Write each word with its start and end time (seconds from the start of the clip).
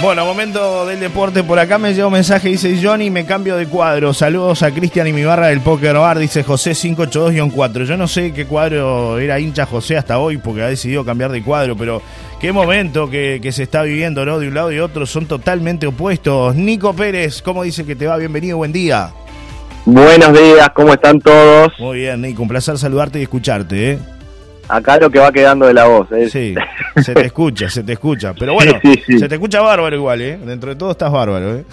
Bueno, 0.00 0.24
momento 0.24 0.86
del 0.86 1.00
deporte. 1.00 1.42
Por 1.42 1.58
acá 1.58 1.76
me 1.76 1.92
llega 1.92 2.06
un 2.06 2.12
mensaje, 2.12 2.50
dice 2.50 2.78
Johnny, 2.80 3.10
me 3.10 3.26
cambio 3.26 3.56
de 3.56 3.66
cuadro. 3.66 4.14
Saludos 4.14 4.62
a 4.62 4.70
Cristian 4.70 5.08
y 5.08 5.12
mi 5.12 5.24
barra 5.24 5.48
del 5.48 5.60
Poker 5.60 5.96
Bar, 5.96 6.20
dice 6.20 6.44
José 6.44 6.70
582-4. 6.70 7.84
Yo 7.84 7.96
no 7.96 8.06
sé 8.06 8.32
qué 8.32 8.46
cuadro 8.46 9.18
era 9.18 9.40
hincha 9.40 9.66
José 9.66 9.96
hasta 9.96 10.20
hoy 10.20 10.38
porque 10.38 10.62
ha 10.62 10.68
decidido 10.68 11.04
cambiar 11.04 11.32
de 11.32 11.42
cuadro, 11.42 11.76
pero 11.76 12.00
qué 12.38 12.52
momento 12.52 13.10
que, 13.10 13.40
se 13.50 13.64
está 13.64 13.82
viviendo, 13.82 14.24
¿no? 14.24 14.38
De 14.38 14.46
un 14.46 14.54
lado 14.54 14.70
y 14.70 14.78
otro 14.78 15.04
son 15.04 15.26
totalmente 15.26 15.88
opuestos. 15.88 16.54
Nico 16.54 16.94
Pérez, 16.94 17.42
¿cómo 17.42 17.64
dice 17.64 17.84
que 17.84 17.96
te 17.96 18.06
va? 18.06 18.16
Bienvenido, 18.18 18.56
buen 18.56 18.72
día. 18.72 19.10
Buenos 19.84 20.32
días, 20.32 20.68
¿cómo 20.74 20.92
están 20.92 21.18
todos? 21.18 21.72
Muy 21.80 21.98
bien, 21.98 22.20
Nico, 22.20 22.42
un 22.42 22.48
placer 22.48 22.78
saludarte 22.78 23.18
y 23.18 23.22
escucharte, 23.22 23.92
¿eh? 23.92 23.98
Acá 24.68 24.98
lo 24.98 25.08
que 25.08 25.18
va 25.18 25.32
quedando 25.32 25.66
de 25.66 25.74
la 25.74 25.86
voz. 25.86 26.10
¿eh? 26.12 26.28
Sí, 26.28 26.54
se 27.02 27.14
te 27.14 27.26
escucha, 27.26 27.70
se 27.70 27.82
te 27.82 27.94
escucha. 27.94 28.34
Pero 28.38 28.54
bueno, 28.54 28.72
se 28.82 29.28
te 29.28 29.34
escucha 29.34 29.62
bárbaro 29.62 29.96
igual, 29.96 30.20
¿eh? 30.20 30.38
Dentro 30.38 30.70
de 30.70 30.76
todo 30.76 30.90
estás 30.90 31.10
bárbaro, 31.10 31.56
¿eh? 31.56 31.64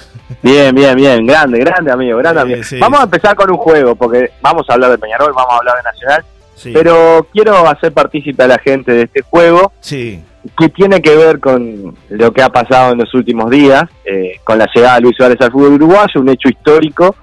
Bien, 0.41 0.73
bien, 0.73 0.95
bien. 0.95 1.25
Grande, 1.25 1.59
grande, 1.59 1.91
amigo, 1.91 2.17
grande, 2.19 2.41
amigo. 2.41 2.61
Vamos 2.79 2.99
a 3.01 3.03
empezar 3.03 3.35
con 3.35 3.51
un 3.51 3.57
juego, 3.57 3.95
porque 3.95 4.31
vamos 4.41 4.65
a 4.69 4.73
hablar 4.73 4.91
de 4.91 4.97
Peñarol, 4.97 5.33
vamos 5.33 5.53
a 5.53 5.57
hablar 5.57 5.75
de 5.77 5.83
Nacional. 5.83 6.25
Pero 6.63 7.27
quiero 7.33 7.67
hacer 7.67 7.91
partícipe 7.91 8.43
a 8.43 8.47
la 8.47 8.57
gente 8.57 8.91
de 8.93 9.01
este 9.03 9.21
juego. 9.21 9.73
Sí. 9.81 10.23
Que 10.57 10.69
tiene 10.69 11.01
que 11.01 11.15
ver 11.15 11.39
con 11.39 11.95
lo 12.09 12.31
que 12.31 12.41
ha 12.41 12.49
pasado 12.49 12.93
en 12.93 12.99
los 12.99 13.13
últimos 13.13 13.49
días, 13.49 13.83
eh, 14.05 14.39
con 14.43 14.57
la 14.57 14.67
llegada 14.73 14.95
de 14.95 15.01
Luis 15.01 15.17
Suárez 15.17 15.37
al 15.41 15.51
fútbol 15.51 15.73
uruguayo, 15.73 16.21
un 16.21 16.29
hecho 16.29 16.47
histórico. 16.47 17.15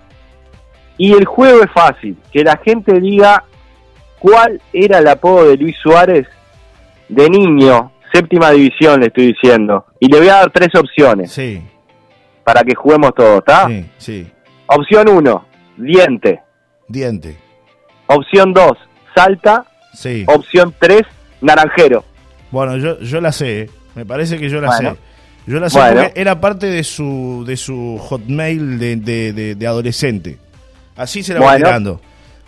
Y 0.98 1.12
el 1.12 1.25
juego 1.25 1.62
es 1.62 1.70
fácil, 1.73 2.16
que 2.30 2.45
la 2.45 2.56
gente 2.59 3.00
diga 3.00 3.45
cuál 4.23 4.62
era 4.73 4.99
el 4.99 5.09
apodo 5.09 5.49
de 5.49 5.57
Luis 5.57 5.77
Suárez 5.83 6.29
de 7.09 7.29
niño, 7.29 7.91
séptima 8.12 8.53
división 8.53 9.01
le 9.01 9.07
estoy 9.07 9.33
diciendo. 9.33 9.85
Y 9.98 10.07
le 10.07 10.19
voy 10.19 10.29
a 10.29 10.35
dar 10.35 10.51
tres 10.53 10.69
opciones. 10.77 11.33
Sí. 11.33 11.61
Para 12.45 12.62
que 12.62 12.75
juguemos 12.75 13.12
todos, 13.14 13.39
¿está? 13.39 13.67
Sí, 13.67 13.91
sí. 13.98 14.31
Opción 14.67 15.09
uno, 15.09 15.45
diente. 15.77 16.41
Diente. 16.89 17.37
Opción 18.06 18.53
dos, 18.53 18.79
salta. 19.14 19.67
Sí. 19.92 20.25
Opción 20.29 20.73
tres, 20.79 21.03
naranjero. 21.41 22.05
Bueno, 22.53 22.77
yo, 22.77 23.01
yo 23.01 23.20
la 23.20 23.33
sé, 23.33 23.62
¿eh? 23.62 23.70
me 23.97 24.07
parece 24.07 24.39
que 24.39 24.48
yo 24.48 24.61
la 24.61 24.73
sé. 24.73 24.95
Yo 25.47 25.59
la 25.59 25.69
sé 25.69 25.81
porque 25.81 26.12
era 26.14 26.41
parte 26.41 26.67
de 26.67 26.84
su, 26.84 27.42
de 27.45 27.57
su 27.57 27.98
hotmail 28.01 28.79
de, 28.79 28.97
de, 28.97 29.55
de, 29.57 29.67
adolescente. 29.67 30.39
Así 30.95 31.25
se 31.25 31.34
la 31.34 31.41
va 31.41 31.57
tirando. 31.57 32.01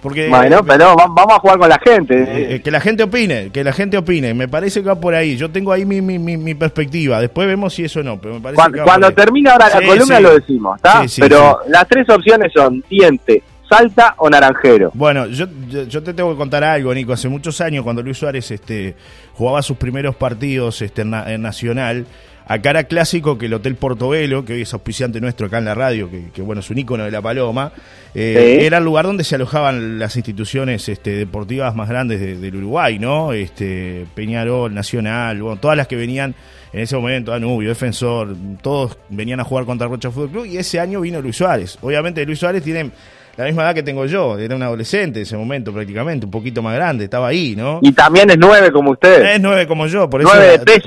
Porque, 0.05 0.28
bueno, 0.28 0.62
pero 0.62 0.94
vamos 0.97 1.33
a 1.34 1.38
jugar 1.38 1.58
con 1.58 1.69
la 1.70 1.78
gente. 1.78 2.14
Eh, 2.14 2.55
eh, 2.56 2.60
que 2.60 2.70
la 2.70 2.78
gente 2.78 3.05
opine, 3.05 3.48
que 3.50 3.64
la 3.64 3.72
gente 3.72 3.97
opine. 3.97 4.34
Me 4.34 4.48
parece 4.48 4.83
que 4.83 4.88
va 4.88 5.00
por 5.00 5.14
ahí. 5.14 5.38
Yo 5.38 5.50
tengo 5.50 5.72
ahí 5.72 5.86
mi, 5.86 6.02
mi, 6.02 6.19
mi, 6.19 6.55
perspectiva. 6.55 7.22
Después 7.22 7.48
vemos 7.48 7.72
si 7.72 7.84
eso 7.84 8.02
no. 8.02 8.20
Pero 8.20 8.34
me 8.34 8.41
parece 8.42 8.56
cuando, 8.56 8.84
cuando 8.84 9.10
termine 9.12 9.48
ahora 9.48 9.70
la 9.70 9.80
columna 9.80 10.20
lo 10.20 10.34
decimos, 10.34 10.77
¿está? 10.77 11.06
pero 11.19 11.60
las 11.69 11.88
tres 11.88 12.06
opciones 12.10 12.52
son 12.55 12.84
diente, 12.91 13.42
salta 13.66 14.14
o 14.19 14.28
naranjero. 14.28 14.91
Bueno, 14.92 15.25
yo, 15.25 15.47
yo, 15.88 16.02
te 16.02 16.12
tengo 16.12 16.32
que 16.32 16.36
contar 16.36 16.62
algo, 16.64 16.92
Nico. 16.92 17.14
Hace 17.14 17.30
muchos 17.30 17.62
años, 17.62 17.82
cuando 17.82 18.02
Luis 18.02 18.19
Suárez 18.19 18.50
este, 18.50 18.97
jugaba 19.32 19.62
sus 19.62 19.78
primeros 19.78 20.16
partidos 20.16 20.82
este, 20.82 21.00
en 21.00 21.41
Nacional 21.41 22.05
Acá 22.47 22.70
era 22.70 22.84
clásico 22.84 23.39
que 23.39 23.47
el 23.47 23.55
Hotel 23.55 23.77
Portobelo, 23.77 24.45
que 24.45 24.53
hoy 24.53 24.62
es 24.62 24.75
auspiciante 24.75 25.20
nuestro 25.20 25.47
acá 25.47 25.59
en 25.59 25.64
la 25.64 25.75
radio, 25.75 26.11
que, 26.11 26.42
bueno, 26.42 26.61
es 26.61 26.69
un 26.69 26.78
ícono 26.78 27.05
de 27.05 27.11
la 27.11 27.23
Paloma, 27.23 27.73
eh, 28.14 28.59
era 28.62 28.78
el 28.78 28.84
lugar 28.84 29.06
donde 29.06 29.25
se 29.25 29.37
alojaban 29.37 29.98
las 29.98 30.14
instituciones 30.17 30.89
este, 30.89 31.12
deportivas 31.12 31.75
más 31.75 31.89
grandes 31.89 32.20
del 32.20 32.55
Uruguay, 32.56 32.98
¿no? 32.98 33.33
Este, 33.33 34.05
Peñarol, 34.15 34.75
Nacional, 34.75 35.41
bueno, 35.41 35.59
todas 35.59 35.77
las 35.77 35.89
que 35.89 35.97
venían 35.97 36.34
en 36.75 36.81
ese 36.81 36.97
momento, 36.97 37.33
Anubio, 37.33 37.69
Defensor, 37.70 38.37
todos 38.61 38.98
venían 39.09 39.41
a 39.41 39.45
jugar 39.45 39.65
contra 39.65 39.87
Rocha 39.87 40.11
Fútbol 40.11 40.31
Club 40.31 40.47
y 40.47 40.59
ese 40.59 40.81
año 40.81 41.00
vino 41.00 41.22
Luis 41.22 41.37
Suárez. 41.37 41.78
Obviamente 41.81 42.27
Luis 42.27 42.41
Suárez 42.41 42.62
tiene 42.62 42.91
la 43.36 43.44
misma 43.44 43.62
edad 43.62 43.74
que 43.74 43.82
tengo 43.82 44.06
yo, 44.06 44.38
era 44.38 44.54
un 44.54 44.62
adolescente 44.62 45.19
en 45.19 45.22
ese 45.25 45.36
momento 45.36 45.72
prácticamente, 45.72 46.26
un 46.26 46.31
poquito 46.31 46.62
más 46.62 46.75
grande, 46.75 47.04
estaba 47.04 47.28
ahí, 47.28 47.54
¿no? 47.56 47.81
Y 47.82 47.92
también 47.92 48.31
es 48.31 48.38
nueve 48.38 48.70
como 48.72 48.92
usted. 48.92 49.34
Es 49.34 49.41
nueve 49.41 49.66
como 49.66 49.86
yo, 49.86 50.09
por 50.09 50.22
eso, 50.22 50.31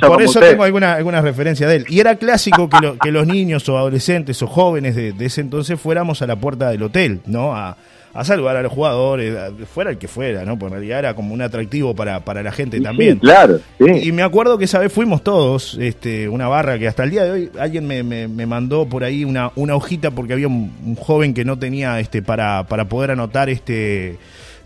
por 0.08 0.22
eso 0.22 0.40
tengo 0.40 0.64
alguna, 0.64 0.94
alguna 0.94 1.22
referencia 1.22 1.68
de 1.68 1.78
él. 1.78 1.86
Y 1.90 2.00
era 2.00 2.16
clásico 2.16 2.70
que, 2.70 2.96
que 3.02 3.12
los 3.12 3.28
niños 3.28 3.68
o 3.70 3.78
adolescentes 3.78 4.42
o 4.42 4.48
jóvenes 4.48 4.96
de, 4.96 5.14
de, 5.14 5.26
ese 5.26 5.42
entonces 5.42 5.80
fuéramos 5.80 6.22
a 6.22 6.28
la 6.28 6.36
puerta 6.36 6.70
del 6.70 6.84
hotel, 6.84 7.22
¿no? 7.26 7.56
A, 7.56 7.78
a 8.18 8.24
saludar 8.24 8.58
a 8.58 8.64
los 8.64 8.72
jugadores, 8.72 9.32
fuera 9.72 9.92
el 9.92 10.00
que 10.00 10.08
fuera, 10.08 10.44
¿no? 10.44 10.58
Porque 10.58 10.74
en 10.74 10.80
realidad 10.80 11.00
era 11.00 11.14
como 11.14 11.36
un 11.36 11.42
atractivo 11.44 11.96
para, 11.96 12.20
para 12.22 12.42
la 12.42 12.52
gente 12.52 12.82
también. 12.82 13.20
claro, 13.20 13.60
Y 13.80 14.12
me 14.12 14.24
acuerdo 14.24 14.58
que 14.58 14.66
esa 14.66 14.80
vez 14.80 14.92
fuimos 14.92 15.24
todos, 15.24 15.78
este, 15.80 16.28
una 16.28 16.48
barra 16.48 16.80
que 16.80 16.88
hasta 16.88 17.04
el 17.04 17.12
día 17.12 17.26
de 17.26 17.32
hoy 17.32 17.52
alguien 17.60 17.86
me, 17.86 18.02
me, 18.02 18.46
mandó 18.48 18.88
por 18.88 19.04
ahí 19.04 19.24
una, 19.24 19.52
una 19.56 19.76
hojita 19.76 20.10
porque 20.10 20.34
había 20.34 20.48
un, 20.48 20.96
joven 20.96 21.36
que 21.36 21.46
no 21.46 21.60
tenía 21.60 22.00
este 22.00 22.24
para, 22.24 22.64
para 22.64 22.86
poder 22.86 23.12
anotar 23.12 23.50
este 23.52 24.18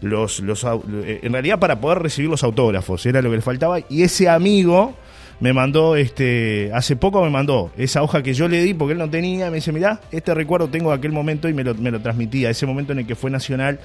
los, 0.01 0.39
los 0.39 0.65
en 0.65 1.33
realidad 1.33 1.59
para 1.59 1.81
poder 1.81 1.99
recibir 1.99 2.29
los 2.29 2.45
autógrafos, 2.45 3.05
era 3.05 3.21
lo 3.21 3.31
que 3.31 3.35
le 3.35 3.41
faltaba, 3.41 3.79
y 3.89 4.03
ese 4.03 4.29
amigo 4.29 4.95
me 5.41 5.53
mandó, 5.53 5.95
este, 5.95 6.71
hace 6.73 6.95
poco 6.95 7.23
me 7.23 7.31
mandó 7.31 7.71
esa 7.75 8.03
hoja 8.03 8.21
que 8.21 8.33
yo 8.33 8.47
le 8.47 8.61
di 8.61 8.75
porque 8.75 8.93
él 8.93 8.99
no 8.99 9.09
tenía, 9.09 9.49
me 9.49 9.55
dice, 9.55 9.71
mirá, 9.71 9.99
este 10.11 10.33
recuerdo 10.35 10.69
tengo 10.69 10.91
de 10.91 10.97
aquel 10.97 11.11
momento 11.11 11.49
y 11.49 11.53
me 11.53 11.63
lo, 11.63 11.73
me 11.73 11.89
lo 11.89 11.99
transmitía, 11.99 12.51
ese 12.51 12.67
momento 12.67 12.93
en 12.93 12.99
el 12.99 13.07
que 13.07 13.15
fue 13.15 13.31
Nacional 13.31 13.79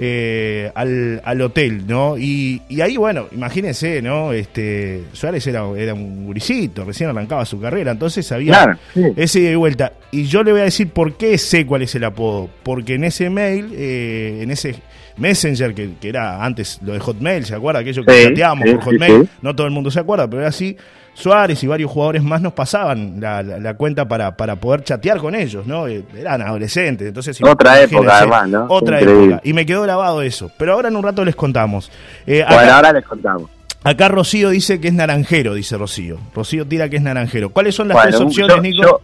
eh, 0.00 0.70
al, 0.74 1.22
al, 1.24 1.40
hotel, 1.40 1.86
¿no? 1.86 2.18
Y, 2.18 2.60
y, 2.68 2.80
ahí, 2.80 2.96
bueno, 2.96 3.28
imagínense, 3.30 4.02
¿no? 4.02 4.32
Este, 4.32 5.04
Suárez 5.12 5.46
era, 5.46 5.64
era 5.76 5.94
un 5.94 6.26
guricito, 6.26 6.84
recién 6.84 7.08
arrancaba 7.08 7.46
su 7.46 7.60
carrera, 7.60 7.92
entonces 7.92 8.30
había 8.32 8.76
ese 9.16 9.40
de 9.40 9.56
vuelta. 9.56 9.92
Y 10.10 10.24
yo 10.24 10.42
le 10.42 10.50
voy 10.50 10.62
a 10.62 10.64
decir 10.64 10.90
por 10.90 11.16
qué 11.16 11.38
sé 11.38 11.66
cuál 11.66 11.82
es 11.82 11.94
el 11.94 12.02
apodo, 12.02 12.50
porque 12.64 12.94
en 12.94 13.04
ese 13.04 13.30
mail, 13.30 13.70
eh, 13.74 14.40
en 14.42 14.50
ese 14.50 14.74
Messenger, 15.16 15.74
que, 15.74 15.94
que, 16.00 16.08
era 16.08 16.44
antes 16.44 16.78
lo 16.82 16.92
de 16.92 17.00
Hotmail, 17.00 17.44
¿se 17.44 17.54
acuerda? 17.54 17.80
Aquello 17.80 18.04
que 18.04 18.24
chateábamos 18.24 18.68
por 18.70 18.80
Hotmail, 18.84 19.28
no 19.42 19.56
todo 19.56 19.66
el 19.66 19.72
mundo 19.72 19.90
se 19.90 20.00
acuerda, 20.00 20.28
pero 20.28 20.40
era 20.40 20.48
así. 20.48 20.76
Suárez 21.14 21.62
y 21.62 21.66
varios 21.66 21.90
jugadores 21.90 22.22
más 22.22 22.42
nos 22.42 22.52
pasaban 22.52 23.18
la, 23.20 23.42
la, 23.42 23.74
cuenta 23.74 24.06
para, 24.06 24.36
para 24.36 24.56
poder 24.56 24.84
chatear 24.84 25.16
con 25.16 25.34
ellos, 25.34 25.66
¿no? 25.66 25.88
Eh, 25.88 26.04
eran 26.14 26.42
adolescentes, 26.42 27.08
entonces... 27.08 27.42
Otra 27.42 27.80
época 27.80 28.18
además, 28.18 28.48
¿no? 28.50 28.66
Otra 28.68 29.00
época. 29.00 29.40
Y 29.42 29.54
me 29.54 29.64
quedó 29.64 29.80
grabado 29.82 30.20
eso. 30.20 30.50
Pero 30.58 30.74
ahora 30.74 30.88
en 30.88 30.96
un 30.96 31.02
rato 31.02 31.24
les 31.24 31.34
contamos. 31.34 31.90
Eh, 32.26 32.44
bueno, 32.46 32.70
ahora 32.70 32.92
les 32.92 33.04
contamos. 33.06 33.50
Acá 33.82 34.08
Rocío 34.08 34.50
dice 34.50 34.78
que 34.78 34.88
es 34.88 34.94
naranjero, 34.94 35.54
dice 35.54 35.78
Rocío. 35.78 36.18
Rocío 36.34 36.66
tira 36.66 36.90
que 36.90 36.96
es 36.96 37.02
naranjero. 37.02 37.48
¿Cuáles 37.48 37.74
son 37.74 37.88
las 37.88 38.02
tres 38.02 38.20
opciones, 38.20 38.60
Nico? 38.60 39.00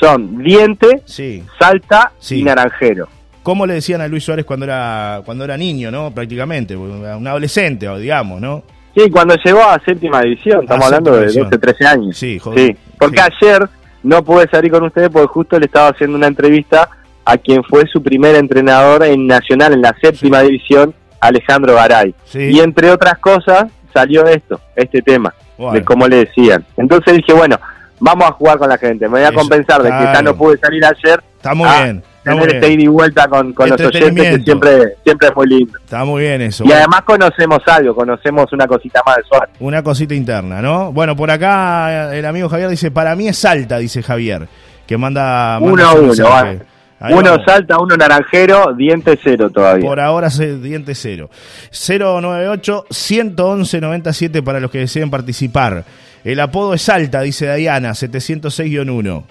son 0.00 0.42
diente, 0.42 1.02
sí. 1.04 1.44
salta 1.58 2.12
y 2.30 2.42
naranjero. 2.42 3.08
¿Cómo 3.46 3.64
le 3.64 3.74
decían 3.74 4.00
a 4.00 4.08
Luis 4.08 4.24
Suárez 4.24 4.44
cuando 4.44 4.64
era, 4.64 5.22
cuando 5.24 5.44
era 5.44 5.56
niño, 5.56 5.88
no? 5.92 6.10
Prácticamente, 6.10 6.74
un 6.74 7.24
adolescente, 7.28 7.88
digamos, 7.96 8.40
¿no? 8.40 8.64
Sí, 8.92 9.08
cuando 9.08 9.36
llegó 9.36 9.62
a 9.62 9.80
séptima 9.84 10.20
división, 10.22 10.62
estamos 10.62 10.86
hablando 10.86 11.12
de 11.12 11.26
12, 11.26 11.56
13 11.56 11.86
años. 11.86 12.16
Sí, 12.16 12.40
joder. 12.40 12.58
Sí, 12.58 12.76
porque 12.98 13.20
ayer 13.20 13.68
no 14.02 14.24
pude 14.24 14.48
salir 14.48 14.72
con 14.72 14.82
ustedes 14.82 15.10
porque 15.10 15.28
justo 15.28 15.60
le 15.60 15.66
estaba 15.66 15.90
haciendo 15.90 16.16
una 16.16 16.26
entrevista 16.26 16.90
a 17.24 17.38
quien 17.38 17.62
fue 17.62 17.86
su 17.86 18.02
primer 18.02 18.34
entrenador 18.34 19.04
en 19.04 19.28
Nacional, 19.28 19.74
en 19.74 19.82
la 19.82 19.94
séptima 20.00 20.40
división, 20.40 20.92
Alejandro 21.20 21.76
Garay. 21.76 22.16
Y 22.34 22.58
entre 22.58 22.90
otras 22.90 23.16
cosas 23.18 23.66
salió 23.94 24.26
esto, 24.26 24.60
este 24.74 25.02
tema, 25.02 25.32
de 25.72 25.84
cómo 25.84 26.08
le 26.08 26.24
decían. 26.24 26.64
Entonces 26.76 27.14
dije, 27.14 27.32
bueno, 27.32 27.60
vamos 28.00 28.28
a 28.28 28.32
jugar 28.32 28.58
con 28.58 28.68
la 28.68 28.76
gente, 28.76 29.08
me 29.08 29.20
voy 29.20 29.22
a 29.22 29.30
compensar 29.30 29.84
de 29.84 29.90
que 29.90 30.04
ya 30.12 30.20
no 30.20 30.34
pude 30.34 30.58
salir 30.58 30.84
ayer. 30.84 31.22
Está 31.36 31.54
muy 31.54 31.68
bien 31.68 32.02
tener 32.34 32.54
este 32.56 32.72
ida 32.72 32.82
y 32.82 32.86
vuelta 32.86 33.28
con, 33.28 33.52
con 33.52 33.68
los 33.68 33.80
oyentes 33.80 34.38
que 34.38 34.42
siempre, 34.42 34.96
siempre 35.04 35.28
es 35.28 35.36
muy 35.36 35.46
lindo. 35.46 35.78
Está 35.78 36.04
muy 36.04 36.22
bien 36.22 36.42
eso. 36.42 36.64
Y 36.64 36.72
además 36.72 37.02
conocemos 37.02 37.60
algo, 37.66 37.94
conocemos 37.94 38.52
una 38.52 38.66
cosita 38.66 39.00
más 39.06 39.16
de 39.16 39.22
Suárez. 39.24 39.54
Una 39.60 39.82
cosita 39.82 40.14
interna, 40.14 40.60
¿no? 40.60 40.92
Bueno, 40.92 41.14
por 41.14 41.30
acá 41.30 42.14
el 42.14 42.26
amigo 42.26 42.48
Javier 42.48 42.68
dice, 42.68 42.90
para 42.90 43.14
mí 43.14 43.28
es 43.28 43.38
Salta, 43.38 43.78
dice 43.78 44.02
Javier, 44.02 44.48
que 44.86 44.98
manda... 44.98 45.58
uno 45.60 45.84
a 45.84 45.94
uno, 45.94 46.12
Uno 47.10 47.44
salta, 47.44 47.78
uno 47.78 47.96
naranjero, 47.96 48.72
diente 48.74 49.18
cero 49.22 49.50
todavía. 49.50 49.86
Por 49.86 50.00
ahora 50.00 50.28
diente 50.28 50.94
cero. 50.94 51.30
098 51.70 52.86
111 52.90 53.80
97 53.80 54.42
para 54.42 54.60
los 54.60 54.70
que 54.70 54.78
deseen 54.78 55.10
participar. 55.10 55.84
El 56.24 56.40
apodo 56.40 56.74
es 56.74 56.82
Salta, 56.82 57.20
dice 57.20 57.54
Diana, 57.54 57.90
706-1. 57.90 59.24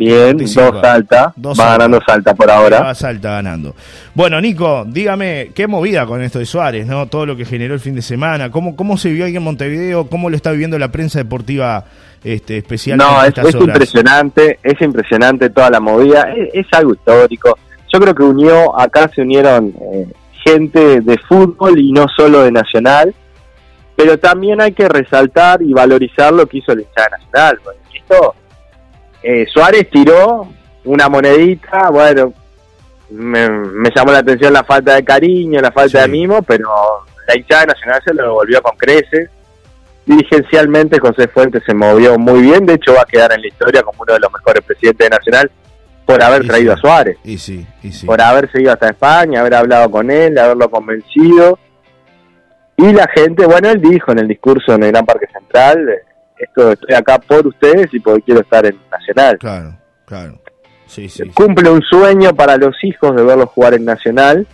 Bien, 0.00 0.34
dos 0.38 0.50
salta. 0.50 1.34
va 1.36 1.72
ganando 1.72 2.00
salta 2.00 2.32
por 2.32 2.50
ahora. 2.50 2.80
Va 2.80 2.94
salta 2.94 3.32
ganando. 3.32 3.74
Bueno, 4.14 4.40
Nico, 4.40 4.86
dígame, 4.86 5.50
qué 5.54 5.66
movida 5.66 6.06
con 6.06 6.22
esto 6.22 6.38
de 6.38 6.46
Suárez, 6.46 6.86
¿no? 6.86 7.06
Todo 7.08 7.26
lo 7.26 7.36
que 7.36 7.44
generó 7.44 7.74
el 7.74 7.80
fin 7.80 7.94
de 7.94 8.00
semana. 8.00 8.50
¿Cómo, 8.50 8.76
cómo 8.76 8.96
se 8.96 9.12
vio 9.12 9.26
ahí 9.26 9.36
en 9.36 9.42
Montevideo? 9.42 10.08
¿Cómo 10.08 10.30
lo 10.30 10.36
está 10.36 10.52
viviendo 10.52 10.78
la 10.78 10.90
prensa 10.90 11.18
deportiva 11.18 11.84
este, 12.24 12.56
especial? 12.56 12.96
No, 12.96 13.22
es, 13.22 13.34
impresionante, 13.54 14.58
es 14.62 14.80
impresionante 14.80 15.50
toda 15.50 15.68
la 15.68 15.80
movida. 15.80 16.32
Es, 16.50 16.66
algo 16.72 16.94
histórico. 16.94 17.58
Yo 17.92 18.00
creo 18.00 18.14
que 18.14 18.22
unió, 18.22 18.80
acá 18.80 19.10
se 19.14 19.20
unieron 19.20 19.74
eh, 19.92 20.06
gente 20.46 21.02
de 21.02 21.18
fútbol 21.28 21.78
y 21.78 21.92
no 21.92 22.06
solo 22.16 22.40
de 22.40 22.52
Nacional. 22.52 23.14
Pero 23.96 24.18
también 24.18 24.62
hay 24.62 24.72
que 24.72 24.88
resaltar 24.88 25.60
y 25.60 25.74
valorizar 25.74 26.32
lo 26.32 26.46
que 26.46 26.56
hizo 26.56 26.72
el 26.72 26.80
hinchada 26.80 27.18
Nacional. 27.18 27.58
Esto 27.94 28.34
eh, 29.22 29.46
Suárez 29.52 29.88
tiró 29.90 30.48
una 30.84 31.08
monedita, 31.08 31.90
bueno, 31.90 32.32
me, 33.10 33.90
llamó 33.94 34.12
la 34.12 34.18
atención 34.18 34.52
la 34.52 34.64
falta 34.64 34.94
de 34.94 35.04
cariño, 35.04 35.60
la 35.60 35.72
falta 35.72 36.02
de 36.02 36.08
mimo, 36.08 36.42
pero 36.42 36.68
la 37.26 37.36
hinchada 37.36 37.66
nacional 37.66 38.00
se 38.04 38.14
lo 38.14 38.22
devolvió 38.22 38.62
con 38.62 38.76
creces. 38.76 39.30
Dirigencialmente 40.06 40.98
José 40.98 41.28
Fuentes 41.28 41.62
se 41.64 41.74
movió 41.74 42.18
muy 42.18 42.42
bien, 42.42 42.66
de 42.66 42.74
hecho 42.74 42.94
va 42.94 43.02
a 43.02 43.06
quedar 43.06 43.32
en 43.32 43.42
la 43.42 43.48
historia 43.48 43.82
como 43.82 44.02
uno 44.02 44.14
de 44.14 44.20
los 44.20 44.32
mejores 44.32 44.64
presidentes 44.64 45.08
de 45.08 45.16
Nacional 45.16 45.50
por 46.06 46.22
haber 46.22 46.46
traído 46.46 46.72
a 46.72 46.76
Suárez. 46.76 47.18
Y 47.22 47.38
sí, 47.38 47.66
y 47.82 47.92
sí. 47.92 48.06
Por 48.06 48.20
haberse 48.20 48.60
ido 48.60 48.72
hasta 48.72 48.88
España, 48.88 49.40
haber 49.40 49.54
hablado 49.54 49.90
con 49.90 50.10
él, 50.10 50.36
haberlo 50.38 50.70
convencido. 50.70 51.58
Y 52.76 52.92
la 52.92 53.06
gente, 53.14 53.46
bueno, 53.46 53.68
él 53.68 53.80
dijo 53.80 54.10
en 54.10 54.20
el 54.20 54.28
discurso 54.28 54.74
en 54.74 54.84
el 54.84 54.92
Gran 54.92 55.04
Parque 55.04 55.26
Central, 55.32 55.86
esto 56.40 56.72
estoy 56.72 56.94
acá 56.94 57.18
por 57.18 57.46
ustedes 57.46 57.92
y 57.92 58.00
porque 58.00 58.22
quiero 58.22 58.40
estar 58.40 58.64
en 58.64 58.76
Nacional. 58.90 59.38
Claro, 59.38 59.76
claro. 60.06 60.38
Sí, 60.86 61.08
sí, 61.08 61.28
Cumple 61.28 61.70
un 61.70 61.82
sueño 61.82 62.34
para 62.34 62.56
los 62.56 62.74
hijos 62.82 63.14
de 63.14 63.22
verlos 63.22 63.50
jugar 63.50 63.74
en 63.74 63.84
Nacional. 63.84 64.46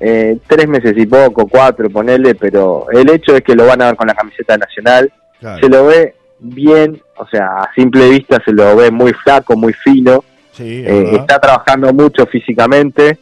Eh, 0.00 0.38
tres 0.46 0.68
meses 0.68 0.94
y 0.96 1.06
poco, 1.06 1.46
cuatro, 1.46 1.90
ponele, 1.90 2.34
pero 2.34 2.86
el 2.90 3.08
hecho 3.10 3.36
es 3.36 3.42
que 3.42 3.54
lo 3.54 3.66
van 3.66 3.82
a 3.82 3.86
ver 3.86 3.96
con 3.96 4.06
la 4.06 4.14
camiseta 4.14 4.56
nacional. 4.56 5.12
Se 5.60 5.68
lo 5.68 5.86
ve 5.86 6.14
bien, 6.40 7.00
o 7.16 7.26
sea, 7.28 7.46
a 7.58 7.72
simple 7.74 8.08
vista 8.08 8.38
se 8.44 8.52
lo 8.52 8.74
ve 8.74 8.90
muy 8.90 9.12
flaco, 9.12 9.56
muy 9.56 9.72
fino. 9.72 10.24
Eh, 10.58 11.10
está 11.12 11.38
trabajando 11.38 11.92
mucho 11.92 12.26
físicamente 12.26 13.16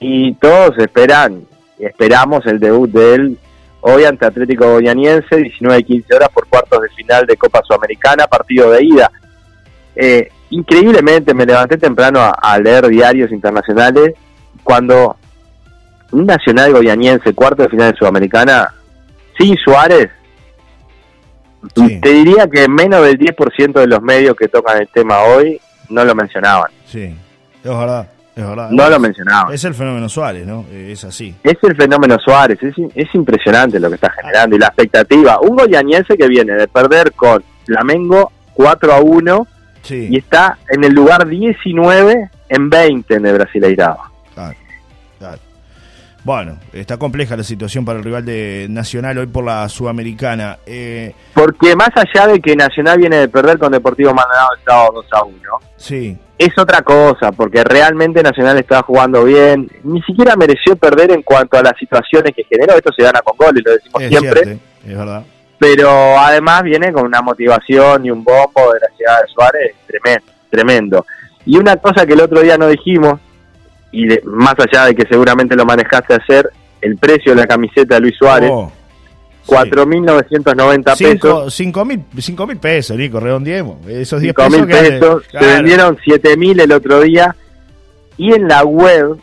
y 0.00 0.34
todos 0.34 0.76
esperan, 0.78 1.44
esperamos 1.78 2.44
el 2.46 2.58
debut 2.58 2.90
de 2.90 3.14
él 3.14 3.38
hoy 3.88 4.04
ante 4.04 4.26
Atlético 4.26 4.70
Goianiense, 4.70 5.36
19 5.36 5.80
y 5.80 5.84
15 5.84 6.14
horas 6.14 6.28
por 6.32 6.46
cuartos 6.46 6.80
de 6.82 6.88
final 6.90 7.26
de 7.26 7.36
Copa 7.36 7.60
Sudamericana, 7.64 8.26
partido 8.26 8.70
de 8.70 8.84
ida. 8.84 9.10
Eh, 9.96 10.28
increíblemente 10.50 11.34
me 11.34 11.46
levanté 11.46 11.76
temprano 11.78 12.20
a, 12.20 12.58
leer 12.58 12.88
diarios 12.88 13.30
internacionales 13.32 14.14
cuando 14.62 15.16
un 16.12 16.26
Nacional 16.26 16.72
Goianiense, 16.72 17.34
cuarto 17.34 17.62
de 17.62 17.68
final 17.68 17.92
de 17.92 17.98
Sudamericana, 17.98 18.74
sin 19.38 19.56
Suárez, 19.56 20.10
te 21.74 22.08
diría 22.08 22.48
que 22.48 22.68
menos 22.68 23.02
del 23.04 23.18
10% 23.18 23.72
de 23.72 23.86
los 23.86 24.00
medios 24.00 24.36
que 24.36 24.48
tocan 24.48 24.80
el 24.80 24.88
tema 24.88 25.22
hoy 25.22 25.60
no 25.88 26.04
lo 26.04 26.14
mencionaban. 26.14 26.70
Sí, 26.86 27.02
es 27.02 27.14
verdad. 27.62 28.08
Es 28.38 28.46
verdad. 28.46 28.70
No 28.70 28.88
lo 28.88 29.00
mencionaba. 29.00 29.52
Es 29.52 29.64
el 29.64 29.74
fenómeno 29.74 30.08
Suárez, 30.08 30.46
¿no? 30.46 30.64
Es 30.70 31.02
así. 31.02 31.34
Es 31.42 31.56
el 31.60 31.74
fenómeno 31.74 32.16
Suárez. 32.24 32.56
Es, 32.62 32.72
es 32.94 33.12
impresionante 33.12 33.80
lo 33.80 33.88
que 33.88 33.96
está 33.96 34.10
generando. 34.10 34.54
Y 34.54 34.60
la 34.60 34.68
expectativa. 34.68 35.40
Un 35.40 35.56
goyañense 35.56 36.16
que 36.16 36.28
viene 36.28 36.52
de 36.52 36.68
perder 36.68 37.12
con 37.14 37.42
Flamengo 37.66 38.30
4 38.54 38.92
a 38.92 39.00
1 39.00 39.46
y 39.90 40.18
está 40.18 40.56
en 40.68 40.84
el 40.84 40.92
lugar 40.92 41.26
19 41.26 42.30
en 42.48 42.70
20 42.70 43.12
en 43.12 43.26
el 43.26 43.34
Brasileirado. 43.34 43.98
Claro, 44.34 44.56
claro. 45.18 45.38
Bueno, 46.22 46.58
está 46.72 46.96
compleja 46.96 47.36
la 47.36 47.42
situación 47.42 47.84
para 47.84 47.98
el 47.98 48.04
rival 48.04 48.24
de 48.24 48.68
Nacional 48.70 49.18
hoy 49.18 49.26
por 49.26 49.44
la 49.44 49.68
Sudamericana. 49.68 50.58
Eh, 50.64 51.12
Porque 51.34 51.74
más 51.74 51.90
allá 51.96 52.28
de 52.28 52.38
que 52.38 52.54
Nacional 52.54 52.98
viene 52.98 53.16
de 53.16 53.28
perder 53.28 53.58
con 53.58 53.72
Deportivo 53.72 54.14
Maldonado 54.14 54.48
el 54.56 54.64
sábado 54.64 54.92
2 54.94 55.06
a 55.10 55.24
1. 55.24 55.34
Sí 55.76 56.18
es 56.38 56.56
otra 56.56 56.82
cosa, 56.82 57.32
porque 57.32 57.64
realmente 57.64 58.22
Nacional 58.22 58.58
estaba 58.58 58.82
jugando 58.82 59.24
bien, 59.24 59.68
ni 59.82 60.00
siquiera 60.02 60.36
mereció 60.36 60.76
perder 60.76 61.10
en 61.10 61.22
cuanto 61.22 61.58
a 61.58 61.62
las 61.62 61.76
situaciones 61.76 62.32
que 62.34 62.44
generó, 62.44 62.74
esto 62.76 62.92
se 62.96 63.02
gana 63.02 63.20
con 63.22 63.36
goles, 63.36 63.62
lo 63.66 63.72
decimos 63.72 64.02
siempre, 64.04 64.58
es 64.86 64.96
verdad. 64.96 65.24
pero 65.58 66.16
además 66.16 66.62
viene 66.62 66.92
con 66.92 67.06
una 67.06 67.20
motivación 67.22 68.06
y 68.06 68.10
un 68.12 68.22
bombo 68.22 68.72
de 68.72 68.80
la 68.80 68.96
ciudad 68.96 69.20
de 69.20 69.28
Suárez 69.34 69.74
tremendo, 69.86 70.32
tremendo. 70.48 71.06
Y 71.44 71.58
una 71.58 71.76
cosa 71.76 72.06
que 72.06 72.12
el 72.12 72.20
otro 72.20 72.40
día 72.40 72.56
no 72.56 72.68
dijimos, 72.68 73.20
y 73.90 74.06
más 74.24 74.54
allá 74.58 74.86
de 74.86 74.94
que 74.94 75.06
seguramente 75.08 75.56
lo 75.56 75.64
manejaste 75.64 76.14
a 76.14 76.18
hacer, 76.18 76.50
el 76.80 76.96
precio 76.98 77.34
de 77.34 77.40
la 77.40 77.46
camiseta 77.48 77.96
de 77.96 78.00
Luis 78.00 78.16
Suárez, 78.16 78.50
oh. 78.52 78.70
4.990 79.48 80.98
pesos. 80.98 81.54
5 81.54 81.84
mil 82.46 82.56
pesos, 82.58 82.96
Nico, 82.96 83.18
redondeemos. 83.18 83.86
Esos 83.86 84.20
10 84.20 84.34
pesos. 84.34 84.66
pesos. 84.66 85.22
Se 85.30 85.46
vendieron 85.46 85.96
7.000 85.96 86.62
el 86.62 86.72
otro 86.72 87.00
día. 87.00 87.34
Y 88.18 88.34
en 88.34 88.48
la 88.48 88.64
web 88.64 89.16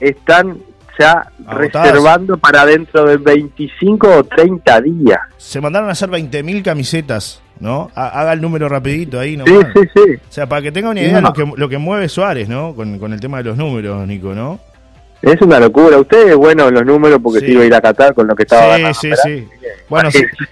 están 0.00 0.58
ya 0.98 1.30
reservando 1.46 2.38
para 2.38 2.64
dentro 2.64 3.04
de 3.04 3.16
25 3.18 4.08
o 4.08 4.24
30 4.24 4.80
días. 4.80 5.18
Se 5.36 5.60
mandaron 5.60 5.88
a 5.88 5.92
hacer 5.92 6.08
20.000 6.08 6.62
camisetas, 6.62 7.42
¿no? 7.58 7.90
Haga 7.94 8.32
el 8.32 8.40
número 8.40 8.68
rapidito 8.68 9.18
ahí, 9.18 9.36
¿no? 9.36 9.44
Sí, 9.46 9.54
sí, 9.74 9.80
sí. 9.94 10.14
O 10.14 10.32
sea, 10.32 10.48
para 10.48 10.62
que 10.62 10.72
tenga 10.72 10.90
una 10.90 11.00
idea 11.00 11.20
lo, 11.20 11.32
que, 11.32 11.50
lo 11.54 11.68
que 11.68 11.78
mueve 11.78 12.08
Suárez, 12.08 12.48
¿no? 12.48 12.74
Con, 12.74 12.98
con 12.98 13.12
el 13.12 13.20
tema 13.20 13.38
de 13.38 13.44
los 13.44 13.56
números, 13.56 14.06
Nico, 14.06 14.34
¿no? 14.34 14.60
Es 15.22 15.40
una 15.42 15.60
locura. 15.60 15.98
Ustedes, 15.98 16.34
bueno, 16.34 16.70
los 16.70 16.84
números, 16.84 17.20
porque 17.22 17.40
sí. 17.40 17.52
iba 17.52 17.62
a 17.62 17.66
ir 17.66 17.74
a 17.74 17.80
Qatar 17.80 18.14
con 18.14 18.26
lo 18.26 18.34
que 18.34 18.44
estaba 18.44 18.76
Sí, 18.94 19.10
sí, 19.10 19.16
sí. 19.22 19.48
Bueno, 19.88 20.08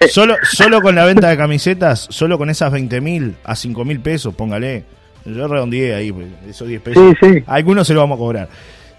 solo, 0.09 0.35
solo 0.43 0.81
con 0.81 0.95
la 0.95 1.05
venta 1.05 1.29
de 1.29 1.37
camisetas, 1.37 2.07
solo 2.09 2.37
con 2.37 2.49
esas 2.49 2.71
20 2.71 3.01
mil 3.01 3.35
a 3.43 3.55
5 3.55 3.85
mil 3.85 3.99
pesos, 3.99 4.35
póngale. 4.35 4.83
Yo 5.25 5.47
redondeé 5.47 5.95
ahí, 5.95 6.11
pues, 6.11 6.27
esos 6.47 6.67
10 6.67 6.81
pesos. 6.81 7.15
Sí, 7.19 7.27
sí. 7.33 7.43
algunos 7.47 7.87
se 7.87 7.93
lo 7.93 7.99
vamos 7.99 8.17
a 8.17 8.19
cobrar. 8.19 8.49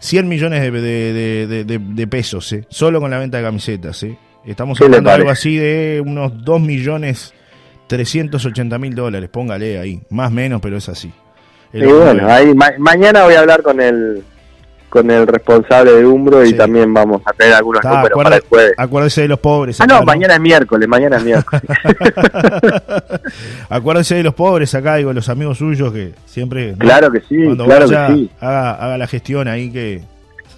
100 0.01 0.29
millones 0.29 0.61
de, 0.63 1.65
de, 1.67 2.07
pesos, 2.07 2.53
¿eh? 2.53 2.65
solo 2.69 3.01
con 3.01 3.11
la 3.11 3.19
venta 3.19 3.37
de 3.37 3.45
camisetas. 3.45 4.03
¿eh? 4.03 4.17
Estamos 4.47 4.81
hablando 4.81 5.11
de 5.11 5.15
algo 5.15 5.31
así 5.31 5.57
de 5.57 6.03
unos 6.05 6.43
2 6.43 6.61
millones 6.61 7.35
380 7.87 8.79
mil 8.79 8.95
dólares, 8.95 9.29
póngale 9.31 9.79
ahí. 9.79 10.01
Más 10.11 10.29
o 10.29 10.35
menos, 10.35 10.61
pero 10.63 10.79
es 10.79 10.89
así. 10.89 11.13
y 11.73 11.83
bueno, 11.83 12.27
ahí, 12.29 12.55
mañana 12.79 13.25
voy 13.25 13.35
a 13.35 13.41
hablar 13.41 13.63
con 13.63 13.81
el 13.81 14.25
con 14.91 15.11
el 15.11 15.27
responsable 15.27 15.93
de 15.93 16.05
Umbro 16.05 16.45
y 16.45 16.53
también 16.53 16.93
vamos 16.93 17.23
a 17.25 17.33
tener 17.33 17.55
algunos 17.55 17.83
números 17.83 18.23
para 18.23 18.37
el 18.37 18.43
jueves. 18.43 18.73
Acuérdese 18.77 19.23
de 19.23 19.29
los 19.29 19.39
pobres. 19.39 19.81
Ah, 19.81 19.87
no, 19.87 20.03
mañana 20.03 20.35
es 20.35 20.41
miércoles, 20.41 20.89
mañana 20.89 21.17
es 21.17 21.25
miércoles. 21.25 21.63
acuérdese 23.71 24.17
de 24.17 24.23
los 24.25 24.35
pobres 24.35 24.75
acá, 24.75 24.97
digo, 24.97 25.13
los 25.13 25.29
amigos 25.29 25.59
suyos 25.59 25.93
que 25.93 26.13
siempre... 26.27 26.75
Claro 26.77 27.11
que 27.11 27.21
sí, 27.21 27.37
claro 27.57 27.89
que 27.89 28.15
sí. 28.15 28.31
Haga, 28.41 28.73
haga 28.73 28.99
la 28.99 29.07
gestión 29.07 29.49
ahí 29.49 29.71
que... 29.71 30.03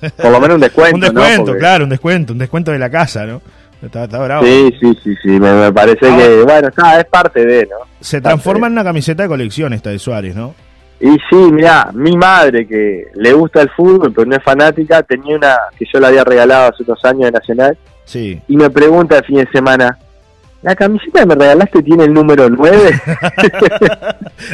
Por 0.17 0.33
lo 0.33 0.41
menos 0.41 0.57
un 0.57 0.63
descuento, 0.63 0.97
Un 0.97 1.01
descuento, 1.01 1.57
claro, 1.57 1.85
un 1.85 1.91
descuento, 1.91 2.33
un 2.33 2.39
descuento 2.41 2.73
de 2.73 2.79
la 2.79 2.91
casa, 2.91 3.27
¿no? 3.27 3.41
Está, 3.83 4.07
bravo. 4.07 4.47
Sí, 4.47 4.73
sí, 4.81 4.99
sí, 5.03 5.15
sí, 5.23 5.29
me, 5.29 5.73
parece 5.73 6.07
que, 6.07 6.43
bueno, 6.45 6.69
está, 6.69 7.01
es 7.01 7.05
parte 7.07 7.45
de, 7.45 7.67
¿no? 7.67 7.79
Se 8.01 8.21
transforma 8.21 8.69
en 8.69 8.75
una 8.75 8.85
camiseta 8.85 9.25
de 9.25 9.29
colección 9.29 9.73
esta 9.73 9.91
de 9.91 9.99
Suárez, 9.99 10.37
¿no? 10.37 10.55
Y 11.03 11.19
sí, 11.29 11.35
mira, 11.51 11.91
mi 11.93 12.17
madre, 12.17 12.65
que 12.65 13.09
le 13.15 13.33
gusta 13.33 13.61
el 13.61 13.71
fútbol, 13.71 14.13
pero 14.13 14.25
no 14.25 14.37
es 14.37 14.43
fanática, 14.45 15.03
tenía 15.03 15.35
una 15.35 15.57
que 15.77 15.85
yo 15.93 15.99
le 15.99 16.07
había 16.07 16.23
regalado 16.23 16.71
hace 16.71 16.85
unos 16.85 17.05
años 17.05 17.25
de 17.25 17.33
Nacional. 17.33 17.77
Sí. 18.05 18.41
Y 18.47 18.57
me 18.57 18.71
pregunta 18.71 19.19
el 19.19 19.25
fin 19.25 19.39
de 19.39 19.49
semana, 19.51 19.99
¿la 20.63 20.77
camiseta 20.77 21.19
que 21.19 21.27
me 21.27 21.35
regalaste 21.35 21.83
tiene 21.83 22.05
el 22.05 22.15
número 22.15 22.49
9? 22.49 23.01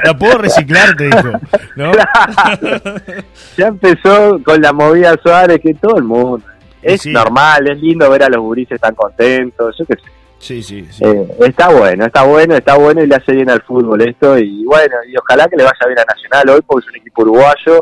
la 0.05 0.17
puedo 0.19 0.39
reciclar, 0.39 0.97
te 0.97 1.05
dijo. 1.05 1.33
¿no? 1.77 1.93
ya 3.59 3.67
empezó 3.67 4.43
con 4.43 4.63
la 4.63 4.73
movida 4.73 5.17
Suárez, 5.23 5.61
que 5.61 5.75
todo 5.75 5.99
el 5.99 6.05
mundo. 6.05 6.47
Es 6.81 7.05
normal, 7.05 7.69
es 7.69 7.79
lindo 7.79 8.09
ver 8.09 8.23
a 8.23 8.31
los 8.31 8.41
gurises 8.41 8.81
tan 8.81 8.95
contentos, 8.95 9.77
yo 9.79 9.85
qué 9.85 9.97
sé. 9.97 10.18
Sí, 10.39 10.63
sí, 10.63 10.87
eh, 11.01 11.29
está 11.41 11.69
bueno, 11.69 12.07
está 12.07 12.23
bueno, 12.23 12.55
está 12.55 12.77
bueno 12.77 13.03
y 13.03 13.07
le 13.07 13.17
hace 13.17 13.33
bien 13.33 13.51
al 13.51 13.61
fútbol 13.63 14.01
esto. 14.03 14.39
Y 14.39 14.65
bueno, 14.65 14.97
y 15.07 15.17
ojalá 15.17 15.49
que 15.49 15.57
le 15.57 15.65
vaya 15.65 15.87
bien 15.87 15.99
a 15.99 16.05
Nacional 16.05 16.49
hoy, 16.51 16.61
porque 16.65 16.87
es 16.87 16.91
un 16.91 17.01
equipo 17.01 17.23
uruguayo 17.23 17.81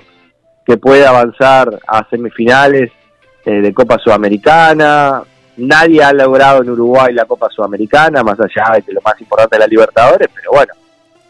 que 0.65 0.77
puede 0.79 1.07
avanzar 1.07 1.79
a 1.87 2.09
semifinales 2.09 2.91
eh, 3.45 3.61
de 3.61 3.75
Copa 3.75 3.99
Sudamericana. 3.99 5.23
Nadie 5.59 6.03
ha 6.03 6.13
logrado 6.13 6.63
en 6.63 6.71
Uruguay 6.71 7.15
la 7.15 7.25
Copa 7.25 7.49
Sudamericana, 7.51 8.23
más 8.23 8.39
allá 8.41 8.75
de 8.75 8.83
que 8.83 8.93
lo 8.93 9.01
más 9.03 9.21
importante 9.21 9.57
es 9.57 9.61
la 9.61 9.67
Libertadores, 9.67 10.29
pero 10.35 10.51
bueno, 10.53 10.73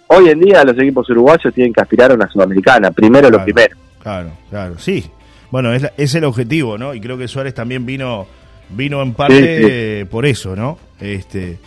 hoy 0.09 0.31
en 0.31 0.41
día 0.41 0.65
los 0.65 0.77
equipos 0.79 1.09
uruguayos 1.11 1.53
tienen 1.53 1.73
que 1.73 1.83
aspirar 1.83 2.13
a 2.13 2.15
una 2.15 2.29
Sudamericana, 2.29 2.91
primero 2.93 3.31
lo 3.31 3.43
primero. 3.43 3.77
Claro, 4.03 4.31
claro, 4.49 4.79
sí. 4.79 5.11
Bueno, 5.51 5.73
es, 5.73 5.91
es 5.97 6.15
el 6.15 6.25
objetivo, 6.25 6.79
¿no? 6.79 6.95
Y 6.95 7.01
creo 7.01 7.19
que 7.19 7.29
Suárez 7.29 7.55
también 7.55 7.85
vino 7.85 8.27
vino 8.71 9.03
en 9.03 9.15
parte 9.15 10.07
por 10.07 10.27
eso, 10.27 10.57
¿no? 10.57 10.79
Este, 11.01 11.59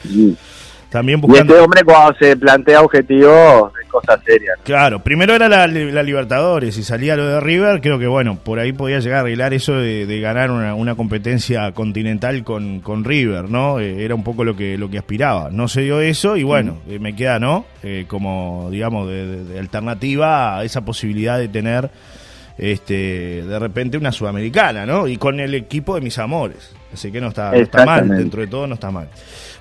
También 0.89 1.21
buscando... 1.21 1.53
Y 1.53 1.55
este 1.55 1.63
hombre 1.63 1.83
cuando 1.83 2.17
se 2.17 2.35
plantea 2.35 2.81
objetivos 2.81 3.71
de 3.73 3.87
cosas 3.87 4.19
serias. 4.25 4.57
Claro, 4.63 4.99
primero 5.03 5.35
era 5.35 5.47
la, 5.47 5.67
Libertadores 5.67 6.77
y 6.77 6.83
salía 6.83 7.15
lo 7.15 7.27
de 7.27 7.39
River, 7.39 7.79
creo 7.81 7.99
que 7.99 8.07
bueno, 8.07 8.39
por 8.43 8.57
ahí 8.57 8.73
podía 8.73 8.99
llegar 8.99 9.19
a 9.19 9.21
arreglar 9.21 9.53
eso 9.53 9.73
de, 9.73 10.19
ganar 10.19 10.49
una, 10.51 10.95
competencia 10.95 11.71
continental 11.73 12.43
con, 12.43 12.79
con 12.79 13.03
River, 13.03 13.49
¿no? 13.49 13.79
Eh, 13.79 14.03
era 14.03 14.15
un 14.15 14.23
poco 14.23 14.43
lo 14.43 14.55
que, 14.55 14.77
lo 14.77 14.89
que 14.89 14.97
aspiraba. 14.97 15.49
No 15.51 15.67
se 15.67 15.81
dio 15.81 16.01
eso 16.01 16.35
y 16.35 16.43
bueno, 16.43 16.79
eh, 16.89 16.97
me 16.97 17.15
queda, 17.15 17.39
¿no? 17.39 17.65
Eh, 17.83 18.05
como, 18.07 18.69
digamos, 18.71 19.07
de 19.07 19.59
alternativa 19.59 20.57
a 20.57 20.63
esa 20.63 20.81
posibilidad 20.81 21.37
de 21.37 21.47
tener 21.47 21.91
este, 22.57 23.43
de 23.43 23.59
repente 23.59 23.97
una 23.97 24.11
sudamericana, 24.11 24.85
¿no? 24.85 25.07
Y 25.07 25.17
con 25.17 25.39
el 25.39 25.55
equipo 25.55 25.95
de 25.95 26.01
mis 26.01 26.17
amores. 26.17 26.73
Así 26.93 27.12
que 27.12 27.22
no 27.22 27.27
está, 27.27 27.51
no 27.51 27.58
está 27.58 27.86
mal, 27.86 28.10
dentro 28.10 28.41
de 28.41 28.48
todo 28.48 28.67
no 28.67 28.74
está 28.74 28.89
mal. 28.89 29.08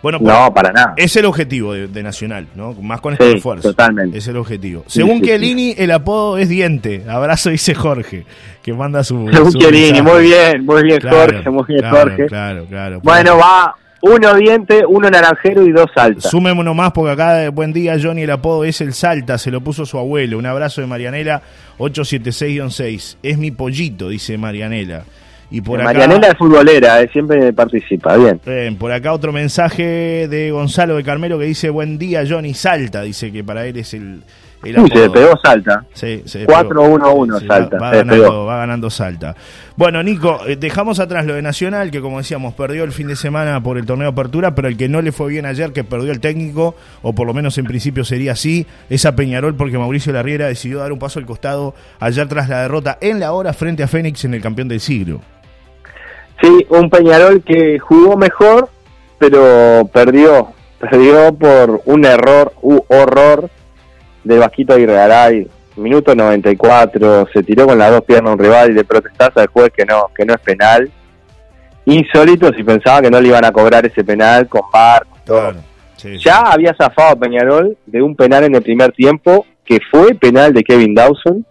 Bueno, 0.02 0.18
pues, 0.18 0.32
no, 0.32 0.54
para 0.54 0.72
nada. 0.72 0.94
Es 0.96 1.16
el 1.16 1.24
objetivo 1.24 1.74
de, 1.74 2.02
Nacional, 2.02 2.46
¿no? 2.54 2.72
Más 2.74 3.00
con 3.00 3.14
este 3.14 3.36
esfuerzo. 3.36 3.70
Totalmente. 3.70 4.16
Es 4.16 4.28
el 4.28 4.36
objetivo. 4.36 4.84
Según 4.86 5.22
sí, 5.22 5.74
el 5.76 5.90
apodo 5.90 6.38
es 6.38 6.48
Diente. 6.48 7.04
Abrazo, 7.08 7.50
dice 7.50 7.74
Jorge, 7.74 8.24
que 8.62 8.72
manda 8.72 9.02
su. 9.04 9.28
Según 9.32 9.52
Chiellini, 9.52 10.00
muy 10.00 10.22
bien, 10.22 10.64
muy 10.64 10.82
bien, 10.82 11.00
Jorge, 11.02 11.50
muy 11.50 11.64
bien, 11.66 11.90
Jorge. 11.90 12.26
Claro, 12.26 12.64
claro. 12.66 13.00
Bueno, 13.02 13.36
va 13.36 13.74
uno 14.00 14.34
diente, 14.34 14.84
uno 14.86 15.10
naranjero 15.10 15.64
y 15.64 15.72
dos 15.72 15.90
salta. 15.94 16.28
Súmeme 16.28 16.60
uno 16.60 16.74
más 16.74 16.92
porque 16.92 17.12
acá, 17.12 17.50
buen 17.50 17.72
día, 17.72 17.96
Johnny, 18.00 18.22
el 18.22 18.30
apodo 18.30 18.64
es 18.64 18.80
el 18.80 18.92
salta, 18.92 19.38
se 19.38 19.50
lo 19.50 19.60
puso 19.60 19.84
su 19.84 19.98
abuelo. 19.98 20.38
Un 20.38 20.46
abrazo 20.46 20.80
de 20.80 20.86
Marianela, 20.86 21.42
876-6. 21.78 23.16
Es 23.22 23.38
mi 23.38 23.50
pollito, 23.50 24.08
dice 24.08 24.38
Marianela. 24.38 25.02
Y 25.50 25.62
por 25.62 25.82
Marianela 25.82 26.28
es 26.28 26.34
futbolera, 26.36 27.00
eh, 27.00 27.08
siempre 27.10 27.52
participa, 27.52 28.16
bien. 28.16 28.40
bien. 28.44 28.76
Por 28.76 28.92
acá 28.92 29.12
otro 29.12 29.32
mensaje 29.32 30.28
de 30.28 30.50
Gonzalo 30.50 30.96
de 30.96 31.04
Carmelo 31.04 31.38
que 31.38 31.46
dice, 31.46 31.70
buen 31.70 31.96
día, 31.98 32.22
Johnny, 32.28 32.52
salta, 32.52 33.02
dice 33.02 33.32
que 33.32 33.42
para 33.42 33.64
él 33.64 33.78
es 33.78 33.94
el 33.94 34.22
Sí, 34.62 34.72
se 34.92 35.10
pegó 35.10 35.38
Salta. 35.42 35.84
Sí, 35.92 36.22
4-1-1 36.24 37.46
Salta. 37.46 37.78
Va, 37.78 37.90
ganando, 37.92 38.44
va, 38.44 38.58
ganando, 38.58 38.90
Salta. 38.90 39.36
Bueno, 39.76 40.02
Nico, 40.02 40.40
eh, 40.46 40.56
dejamos 40.56 40.98
atrás 40.98 41.24
lo 41.26 41.34
de 41.34 41.42
Nacional, 41.42 41.92
que 41.92 42.00
como 42.00 42.18
decíamos, 42.18 42.54
perdió 42.54 42.82
el 42.82 42.90
fin 42.90 43.06
de 43.06 43.14
semana 43.14 43.62
por 43.62 43.78
el 43.78 43.86
torneo 43.86 44.06
de 44.08 44.12
apertura, 44.12 44.56
pero 44.56 44.66
el 44.66 44.76
que 44.76 44.88
no 44.88 45.00
le 45.00 45.12
fue 45.12 45.28
bien 45.30 45.46
ayer, 45.46 45.72
que 45.72 45.84
perdió 45.84 46.10
el 46.10 46.18
técnico, 46.18 46.74
o 47.02 47.12
por 47.12 47.26
lo 47.26 47.34
menos 47.34 47.56
en 47.58 47.66
principio 47.66 48.04
sería 48.04 48.32
así, 48.32 48.66
es 48.90 49.06
a 49.06 49.14
Peñarol, 49.14 49.54
porque 49.54 49.78
Mauricio 49.78 50.12
Larriera 50.12 50.48
decidió 50.48 50.80
dar 50.80 50.92
un 50.92 50.98
paso 50.98 51.20
al 51.20 51.26
costado 51.26 51.74
ayer 52.00 52.26
tras 52.26 52.48
la 52.48 52.62
derrota 52.62 52.98
en 53.00 53.20
la 53.20 53.32
hora 53.32 53.52
frente 53.52 53.84
a 53.84 53.88
Fénix 53.88 54.24
en 54.24 54.34
el 54.34 54.42
campeón 54.42 54.66
del 54.66 54.80
siglo. 54.80 55.20
Sí, 56.40 56.66
un 56.70 56.88
Peñarol 56.90 57.42
que 57.42 57.78
jugó 57.78 58.16
mejor, 58.16 58.68
pero 59.18 59.88
perdió. 59.92 60.48
Perdió 60.78 61.34
por 61.34 61.82
un 61.86 62.04
error 62.04 62.52
u 62.62 62.80
horror 62.88 63.50
de 64.22 64.38
Vasquito 64.38 64.74
Aguirre 64.74 65.48
minuto 65.78 66.14
94, 66.14 67.28
se 67.32 67.42
tiró 67.42 67.66
con 67.66 67.78
las 67.78 67.90
dos 67.90 68.02
piernas 68.02 68.30
a 68.30 68.34
un 68.34 68.38
rival 68.38 68.70
y 68.70 68.74
le 68.74 68.84
protestaste 68.84 69.40
al 69.40 69.46
juez 69.46 69.70
que 69.74 69.84
no, 69.84 70.10
que 70.14 70.24
no 70.24 70.34
es 70.34 70.40
penal. 70.40 70.90
Insólito 71.86 72.52
si 72.52 72.62
pensaba 72.62 73.00
que 73.00 73.10
no 73.10 73.20
le 73.20 73.28
iban 73.28 73.44
a 73.44 73.52
cobrar 73.52 73.86
ese 73.86 74.04
penal 74.04 74.48
con 74.48 74.62
bar, 74.72 75.06
Ya 76.18 76.40
había 76.40 76.74
zafado 76.74 77.18
Peñarol 77.18 77.76
de 77.86 78.02
un 78.02 78.14
penal 78.14 78.44
en 78.44 78.54
el 78.54 78.62
primer 78.62 78.92
tiempo, 78.92 79.46
que 79.64 79.78
fue 79.90 80.14
penal 80.14 80.52
de 80.52 80.62
Kevin 80.62 80.94
Dawson 80.94 81.44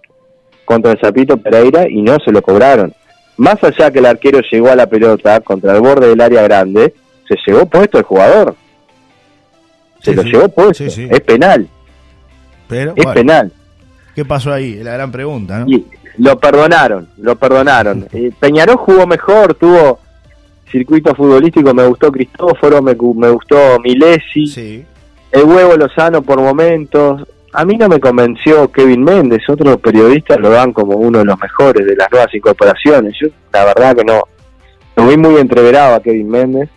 contra 0.65 0.91
el 0.91 0.99
Zapito 0.99 1.37
Pereira 1.37 1.89
y 1.89 2.01
no 2.01 2.17
se 2.23 2.31
lo 2.31 2.41
cobraron. 2.41 2.93
Más 3.37 3.63
allá 3.63 3.91
que 3.91 3.99
el 3.99 4.05
arquero 4.05 4.41
llegó 4.51 4.69
a 4.69 4.75
la 4.75 4.87
pelota 4.87 5.39
contra 5.41 5.75
el 5.75 5.81
borde 5.81 6.09
del 6.09 6.21
área 6.21 6.41
grande, 6.43 6.93
se 7.27 7.35
llevó 7.45 7.65
puesto 7.65 7.97
el 7.97 8.03
jugador. 8.03 8.55
Se 10.01 10.13
lo 10.13 10.23
llevó 10.23 10.49
puesto. 10.49 10.83
Es 10.85 11.21
penal 11.21 11.69
es 12.69 13.05
penal. 13.13 13.51
¿Qué 14.15 14.25
pasó 14.25 14.51
ahí? 14.51 14.75
La 14.83 14.93
gran 14.93 15.11
pregunta, 15.11 15.59
¿no? 15.59 15.65
lo 16.17 16.39
perdonaron, 16.39 17.07
lo 17.17 17.35
perdonaron. 17.35 18.07
Eh, 18.13 18.31
Peñarol 18.39 18.77
jugó 18.77 19.05
mejor, 19.05 19.53
tuvo 19.53 19.99
circuito 20.71 21.13
futbolístico, 21.13 21.73
me 21.73 21.85
gustó 21.85 22.11
Cristóforo, 22.11 22.81
me, 22.81 22.93
gustó 22.93 23.79
Milesi, 23.83 24.83
el 25.31 25.43
huevo 25.43 25.75
Lozano 25.77 26.21
por 26.21 26.41
momentos. 26.41 27.21
A 27.57 27.65
mí 27.65 27.75
no 27.75 27.89
me 27.89 27.99
convenció 27.99 28.71
Kevin 28.71 29.03
Méndez, 29.03 29.41
otros 29.49 29.77
periodistas 29.77 30.37
lo 30.39 30.51
dan 30.51 30.71
como 30.73 30.95
uno 30.95 31.17
de 31.17 31.25
los 31.25 31.39
mejores 31.39 31.87
de 31.87 31.95
las 31.95 32.07
nuevas 32.11 32.31
incorporaciones. 32.31 33.15
Yo 33.19 33.29
la 33.51 33.65
verdad 33.65 33.95
que 33.95 34.03
no, 34.03 34.21
lo 34.95 35.07
vi 35.07 35.17
muy 35.17 35.41
entreverado 35.41 35.95
a 35.95 35.99
Kevin 35.99 36.29
Méndez. 36.29 36.69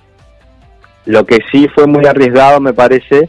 Lo 1.04 1.26
que 1.26 1.40
sí 1.52 1.68
fue 1.74 1.86
muy 1.86 2.06
arriesgado, 2.06 2.60
me 2.60 2.72
parece, 2.72 3.28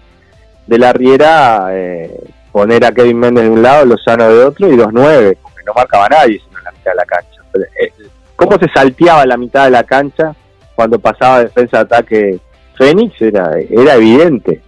de 0.65 0.77
la 0.77 0.93
Riera 0.93 1.67
eh, 1.71 2.21
poner 2.53 2.85
a 2.85 2.93
Kevin 2.93 3.19
Méndez 3.19 3.43
de 3.43 3.49
un 3.49 3.61
lado, 3.61 3.85
Lozano 3.85 4.29
de 4.29 4.45
otro 4.45 4.71
y 4.71 4.77
dos 4.77 4.93
nueve, 4.93 5.37
porque 5.43 5.59
no 5.65 5.73
marcaba 5.73 6.07
nadie 6.07 6.39
sino 6.39 6.57
en 6.57 6.63
la 6.63 6.71
mitad 6.71 6.91
de 6.91 6.95
la 6.95 7.05
cancha. 7.05 7.41
Eh, 7.81 7.91
¿Cómo 8.37 8.57
se 8.59 8.69
salteaba 8.73 9.25
la 9.25 9.35
mitad 9.35 9.65
de 9.65 9.71
la 9.71 9.83
cancha 9.83 10.33
cuando 10.73 10.99
pasaba 10.99 11.43
defensa 11.43 11.79
de 11.79 11.83
ataque 11.83 12.39
Fénix? 12.77 13.21
Era, 13.21 13.51
era 13.69 13.95
evidente. 13.95 14.61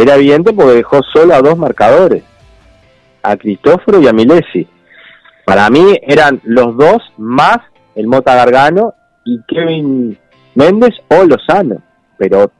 Era 0.00 0.14
evidente 0.14 0.52
porque 0.52 0.76
dejó 0.76 1.00
solo 1.02 1.34
a 1.34 1.42
dos 1.42 1.58
marcadores, 1.58 2.22
a 3.20 3.36
Cristóforo 3.36 4.00
y 4.00 4.06
a 4.06 4.12
Milesi. 4.12 4.64
Para 5.44 5.68
mí 5.70 5.98
eran 6.02 6.40
los 6.44 6.76
dos 6.76 7.02
más 7.16 7.58
el 7.96 8.06
Mota 8.06 8.36
Gargano 8.36 8.94
y 9.24 9.40
Kevin 9.48 10.16
Méndez 10.54 10.94
o 11.08 11.24
Lozano. 11.24 11.82
Pero 12.16 12.52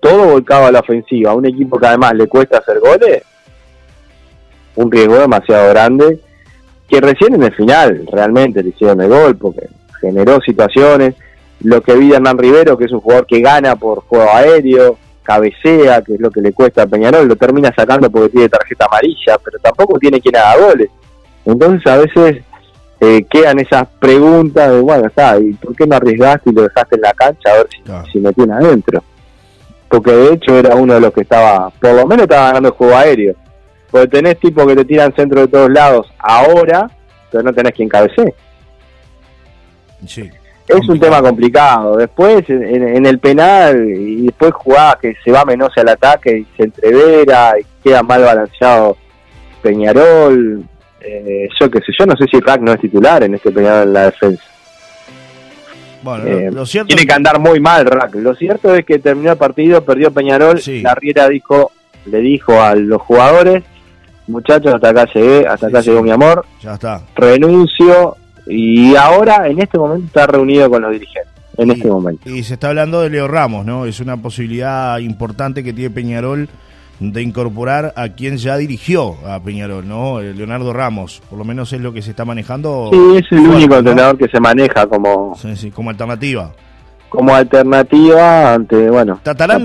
todo 0.00 0.32
volcado 0.32 0.66
a 0.66 0.72
la 0.72 0.80
ofensiva. 0.80 1.30
A 1.30 1.34
un 1.34 1.46
equipo 1.46 1.78
que 1.78 1.86
además 1.86 2.14
le 2.14 2.26
cuesta 2.26 2.58
hacer 2.58 2.80
goles, 2.80 3.22
un 4.74 4.90
riesgo 4.90 5.16
demasiado 5.16 5.68
grande, 5.68 6.18
que 6.88 7.00
recién 7.00 7.34
en 7.34 7.44
el 7.44 7.54
final 7.54 8.04
realmente 8.10 8.64
le 8.64 8.70
hicieron 8.70 9.00
el 9.00 9.10
gol, 9.10 9.36
porque 9.36 9.68
generó 10.00 10.40
situaciones. 10.40 11.14
Lo 11.60 11.82
que 11.82 11.94
vi 11.94 12.08
de 12.08 12.16
Hernán 12.16 12.38
Rivero, 12.38 12.76
que 12.76 12.86
es 12.86 12.92
un 12.92 13.00
jugador 13.00 13.26
que 13.26 13.40
gana 13.40 13.76
por 13.76 14.00
juego 14.00 14.28
aéreo, 14.32 14.98
cabecea, 15.30 16.02
que 16.02 16.14
es 16.14 16.20
lo 16.20 16.28
que 16.28 16.40
le 16.40 16.52
cuesta 16.52 16.82
a 16.82 16.86
Peñarol, 16.86 17.28
lo 17.28 17.36
termina 17.36 17.72
sacando 17.76 18.10
porque 18.10 18.30
tiene 18.30 18.48
tarjeta 18.48 18.86
amarilla, 18.86 19.38
pero 19.44 19.58
tampoco 19.60 19.96
tiene 19.98 20.20
quien 20.20 20.36
haga 20.36 20.66
goles. 20.66 20.90
Entonces 21.44 21.86
a 21.86 21.98
veces 21.98 22.42
eh, 23.00 23.24
quedan 23.30 23.60
esas 23.60 23.86
preguntas 24.00 24.72
de, 24.72 24.80
bueno, 24.80 25.06
está, 25.06 25.38
¿y 25.38 25.52
por 25.52 25.76
qué 25.76 25.86
no 25.86 25.94
arriesgaste 25.94 26.50
y 26.50 26.52
lo 26.52 26.62
dejaste 26.62 26.96
en 26.96 27.02
la 27.02 27.12
cancha 27.12 27.50
a 27.52 27.54
ver 27.58 27.68
si, 27.70 28.12
si 28.12 28.18
me 28.18 28.32
tiene 28.32 28.54
adentro? 28.54 29.04
Porque 29.88 30.10
de 30.10 30.34
hecho 30.34 30.58
era 30.58 30.74
uno 30.74 30.94
de 30.94 31.00
los 31.00 31.12
que 31.12 31.20
estaba, 31.20 31.70
por 31.70 31.94
lo 31.94 32.06
menos 32.06 32.24
estaba 32.24 32.48
ganando 32.48 32.70
el 32.70 32.74
juego 32.74 32.96
aéreo. 32.96 33.34
Porque 33.88 34.08
tenés 34.08 34.40
tipos 34.40 34.66
que 34.66 34.74
te 34.74 34.84
tiran 34.84 35.14
centro 35.14 35.42
de 35.42 35.48
todos 35.48 35.70
lados 35.70 36.08
ahora, 36.18 36.90
pero 37.30 37.44
no 37.44 37.52
tenés 37.52 37.72
quien 37.72 37.88
cabecee. 37.88 38.34
Sí, 40.06 40.28
es 40.78 40.88
un 40.88 41.00
tema 41.00 41.20
complicado. 41.20 41.96
Después, 41.96 42.48
en, 42.48 43.06
el 43.06 43.18
penal, 43.18 43.88
y 43.88 44.26
después 44.26 44.52
jugás 44.54 44.96
que 44.96 45.14
se 45.24 45.30
va 45.30 45.44
menos 45.44 45.70
al 45.76 45.88
ataque 45.88 46.38
y 46.38 46.46
se 46.56 46.64
entrevera 46.64 47.54
y 47.58 47.64
queda 47.82 48.02
mal 48.02 48.22
balanceado 48.22 48.96
Peñarol. 49.62 50.64
Eh, 51.00 51.48
yo 51.58 51.70
qué 51.70 51.78
sé, 51.80 51.92
yo 51.98 52.06
no 52.06 52.16
sé 52.16 52.26
si 52.30 52.40
Rack 52.40 52.60
no 52.60 52.72
es 52.72 52.80
titular 52.80 53.22
en 53.22 53.34
este 53.34 53.50
Peñarol 53.50 53.88
en 53.88 53.92
la 53.92 54.04
defensa. 54.06 54.44
Bueno, 56.02 56.24
lo, 56.50 56.62
eh, 56.62 56.66
cierto 56.66 56.88
tiene 56.88 57.06
que 57.06 57.12
andar 57.12 57.38
muy 57.38 57.60
mal 57.60 57.84
Rack. 57.84 58.14
Lo 58.14 58.34
cierto 58.34 58.74
es 58.74 58.84
que 58.86 58.98
terminó 58.98 59.32
el 59.32 59.38
partido, 59.38 59.84
perdió 59.84 60.12
Peñarol. 60.12 60.60
La 60.82 60.94
Riera 60.94 61.28
dijo, 61.28 61.72
le 62.06 62.18
dijo 62.18 62.60
a 62.60 62.74
los 62.74 63.02
jugadores 63.02 63.64
muchachos, 64.30 64.72
hasta 64.74 64.88
acá 64.90 65.06
llegué, 65.12 65.46
hasta 65.46 65.66
acá 65.66 65.80
llegó 65.80 66.02
mi 66.02 66.10
amor. 66.10 66.46
Ya 66.62 66.74
está. 66.74 67.02
Renuncio 67.14 68.16
y 68.50 68.96
ahora 68.96 69.46
en 69.46 69.60
este 69.60 69.78
momento 69.78 70.06
está 70.06 70.26
reunido 70.26 70.68
con 70.68 70.82
los 70.82 70.92
dirigentes. 70.92 71.32
En 71.56 71.70
este 71.70 71.88
momento. 71.88 72.30
Y 72.30 72.42
se 72.42 72.54
está 72.54 72.68
hablando 72.68 73.02
de 73.02 73.10
Leo 73.10 73.28
Ramos, 73.28 73.66
¿no? 73.66 73.84
Es 73.84 74.00
una 74.00 74.16
posibilidad 74.16 74.98
importante 74.98 75.62
que 75.62 75.72
tiene 75.72 75.90
Peñarol 75.90 76.48
de 77.00 77.22
incorporar 77.22 77.92
a 77.96 78.10
quien 78.10 78.36
ya 78.36 78.56
dirigió 78.56 79.16
a 79.26 79.40
Peñarol, 79.40 79.86
¿no? 79.86 80.20
Eh, 80.20 80.34
Leonardo 80.34 80.72
Ramos, 80.72 81.22
por 81.28 81.38
lo 81.38 81.44
menos 81.44 81.72
es 81.72 81.80
lo 81.80 81.92
que 81.92 82.02
se 82.02 82.10
está 82.10 82.24
manejando. 82.24 82.90
Sí, 82.92 83.16
es 83.16 83.32
el 83.32 83.40
único 83.40 83.76
entrenador 83.76 84.16
que 84.16 84.28
se 84.28 84.40
maneja 84.40 84.86
como... 84.86 85.34
Sí, 85.36 85.56
sí, 85.56 85.70
como 85.70 85.90
alternativa 85.90 86.52
como 87.10 87.34
alternativa 87.34 88.54
ante, 88.54 88.88
bueno... 88.88 89.18
¿Tratarán 89.22 89.64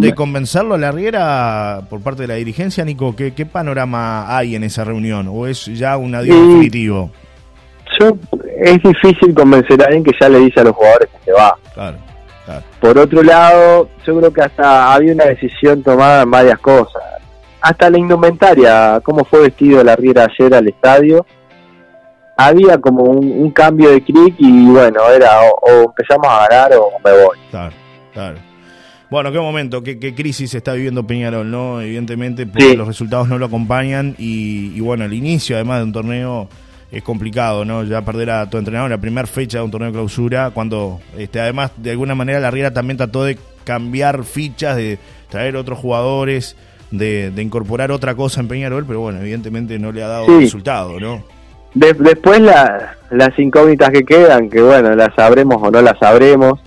de, 0.00 0.14
convencerlo 0.14 0.74
a 0.74 0.78
la 0.78 0.90
Riera 0.90 1.82
por 1.90 2.00
parte 2.00 2.22
de 2.22 2.28
la 2.28 2.34
dirigencia, 2.34 2.84
Nico? 2.86 3.14
¿Qué, 3.14 3.34
¿Qué, 3.34 3.44
panorama 3.44 4.34
hay 4.34 4.56
en 4.56 4.64
esa 4.64 4.82
reunión? 4.82 5.28
¿O 5.30 5.46
es 5.46 5.66
ya 5.66 5.98
un 5.98 6.14
adiós 6.14 6.34
definitivo? 6.34 7.10
Yo, 7.98 8.16
es 8.58 8.82
difícil 8.82 9.34
convencer 9.34 9.80
a 9.82 9.86
alguien 9.86 10.04
que 10.04 10.12
ya 10.20 10.28
le 10.28 10.40
dice 10.40 10.60
a 10.60 10.64
los 10.64 10.74
jugadores 10.74 11.08
que 11.10 11.18
se 11.24 11.32
va. 11.32 11.56
Claro, 11.74 11.98
claro. 12.44 12.62
Por 12.80 12.98
otro 12.98 13.22
lado, 13.22 13.88
yo 14.06 14.18
creo 14.18 14.32
que 14.32 14.42
hasta 14.42 14.92
había 14.92 15.12
una 15.12 15.24
decisión 15.24 15.82
tomada 15.82 16.22
en 16.22 16.30
varias 16.30 16.58
cosas. 16.58 17.02
Hasta 17.60 17.90
la 17.90 17.98
indumentaria, 17.98 19.00
cómo 19.02 19.24
fue 19.24 19.40
vestido 19.42 19.82
la 19.82 19.96
Riera 19.96 20.28
ayer 20.30 20.54
al 20.54 20.68
estadio, 20.68 21.26
había 22.36 22.78
como 22.78 23.02
un, 23.04 23.50
cambio 23.50 23.90
de 23.90 24.02
clic 24.02 24.34
y 24.38 24.66
bueno, 24.66 25.00
era 25.10 25.40
o, 25.40 25.84
empezamos 25.84 26.26
a 26.28 26.46
ganar 26.46 26.72
o 26.74 26.90
me 27.02 27.10
voy. 27.10 27.38
Claro, 27.50 27.74
claro. 28.12 28.38
Bueno, 29.08 29.30
qué 29.30 29.38
momento, 29.38 29.82
qué, 29.82 30.14
crisis 30.14 30.54
está 30.54 30.72
viviendo 30.72 31.06
Peñarol, 31.06 31.48
¿no? 31.50 31.80
Evidentemente, 31.80 32.44
porque 32.46 32.76
los 32.76 32.88
resultados 32.88 33.28
no 33.28 33.38
lo 33.38 33.46
acompañan 33.46 34.16
y, 34.18 34.78
bueno, 34.80 35.04
el 35.04 35.12
inicio 35.12 35.56
además 35.56 35.78
de 35.78 35.84
un 35.84 35.92
torneo 35.92 36.48
es 36.90 37.02
complicado, 37.02 37.64
¿no? 37.64 37.82
Ya 37.84 38.02
perder 38.02 38.30
a 38.30 38.48
tu 38.48 38.58
entrenador 38.58 38.86
en 38.86 38.96
la 38.96 39.00
primera 39.00 39.26
fecha 39.26 39.58
de 39.58 39.64
un 39.64 39.70
torneo 39.70 39.88
de 39.88 39.94
clausura, 39.94 40.50
cuando 40.50 41.00
este, 41.16 41.40
además 41.40 41.72
de 41.76 41.90
alguna 41.90 42.14
manera 42.14 42.40
la 42.40 42.50
Riera 42.50 42.72
también 42.72 42.96
trató 42.96 43.24
de 43.24 43.38
cambiar 43.64 44.24
fichas, 44.24 44.76
de 44.76 44.98
traer 45.28 45.56
otros 45.56 45.78
jugadores, 45.78 46.56
de, 46.90 47.32
incorporar 47.36 47.90
otra 47.90 48.14
cosa 48.14 48.40
en 48.40 48.48
Peñarol, 48.48 48.84
pero 48.86 49.00
bueno, 49.00 49.20
evidentemente 49.20 49.78
no 49.78 49.92
le 49.92 50.02
ha 50.02 50.08
dado 50.08 50.26
resultado, 50.38 51.00
¿no? 51.00 51.24
después 51.74 52.40
las 52.40 53.38
incógnitas 53.38 53.90
que 53.90 54.02
quedan, 54.02 54.48
que 54.48 54.62
bueno, 54.62 54.94
las 54.94 55.14
sabremos 55.14 55.58
o 55.60 55.70
no 55.70 55.82
las 55.82 55.98
sabremos, 55.98 56.58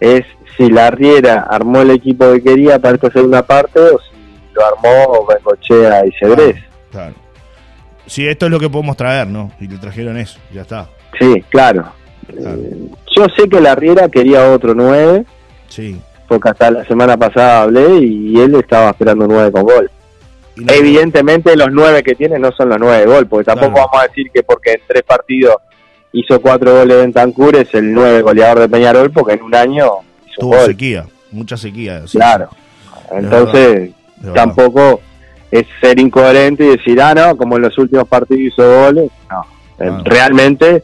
es 0.00 0.24
si 0.56 0.70
la 0.70 0.90
Riera 0.90 1.46
armó 1.48 1.82
el 1.82 1.90
equipo 1.90 2.32
que 2.32 2.42
quería 2.42 2.78
para 2.78 2.94
esta 2.94 3.10
segunda 3.10 3.42
parte 3.42 3.78
o 3.78 3.98
si 3.98 4.54
lo 4.54 4.64
armó 4.64 5.26
Bengochea 5.26 6.06
y 6.06 6.12
Cedrés. 6.12 6.56
Claro, 6.90 7.14
Sí, 8.06 8.26
esto 8.26 8.46
es 8.46 8.52
lo 8.52 8.60
que 8.60 8.68
podemos 8.68 8.96
traer, 8.96 9.28
¿no? 9.28 9.52
Y 9.60 9.68
le 9.68 9.78
trajeron 9.78 10.16
eso, 10.16 10.38
ya 10.52 10.62
está. 10.62 10.88
Sí, 11.18 11.42
claro. 11.48 11.92
Eh, 12.28 12.88
yo 13.16 13.26
sé 13.36 13.48
que 13.48 13.60
la 13.60 13.74
Riera 13.74 14.08
quería 14.08 14.50
otro 14.50 14.74
9. 14.74 15.24
Sí. 15.68 16.00
Porque 16.28 16.48
hasta 16.48 16.70
la 16.70 16.84
semana 16.84 17.16
pasada 17.16 17.62
hablé 17.62 17.98
y 17.98 18.38
él 18.40 18.54
estaba 18.54 18.90
esperando 18.90 19.26
9 19.26 19.52
con 19.52 19.62
gol. 19.64 19.90
Evidentemente 20.56 21.56
los 21.56 21.72
9 21.72 22.02
que 22.02 22.14
tiene 22.14 22.38
no 22.38 22.52
son 22.52 22.68
los 22.68 22.78
9 22.78 22.98
de 22.98 23.06
gol, 23.06 23.26
porque 23.26 23.44
tampoco 23.44 23.72
vamos 23.74 24.02
a 24.02 24.08
decir 24.08 24.30
que 24.32 24.42
porque 24.42 24.72
en 24.72 24.80
tres 24.86 25.02
partidos 25.02 25.56
hizo 26.12 26.40
4 26.40 26.78
goles 26.78 27.04
en 27.04 27.12
Tancur 27.12 27.56
es 27.56 27.72
el 27.74 27.92
9 27.92 28.22
goleador 28.22 28.60
de 28.60 28.68
Peñarol, 28.68 29.10
porque 29.10 29.34
en 29.34 29.42
un 29.42 29.54
año 29.54 29.86
hizo 30.26 30.40
Tuvo 30.40 30.60
sequía, 30.64 31.06
mucha 31.30 31.56
sequía. 31.56 32.02
Claro. 32.10 32.50
Entonces 33.10 33.90
tampoco 34.34 35.00
es 35.52 35.66
ser 35.82 36.00
incoherente 36.00 36.64
y 36.64 36.68
decir, 36.70 37.00
ah, 37.00 37.14
no, 37.14 37.36
como 37.36 37.56
en 37.56 37.62
los 37.62 37.76
últimos 37.78 38.08
partidos 38.08 38.54
hizo 38.54 38.84
goles. 38.84 39.10
No, 39.30 39.44
eh, 39.78 39.92
realmente 40.02 40.82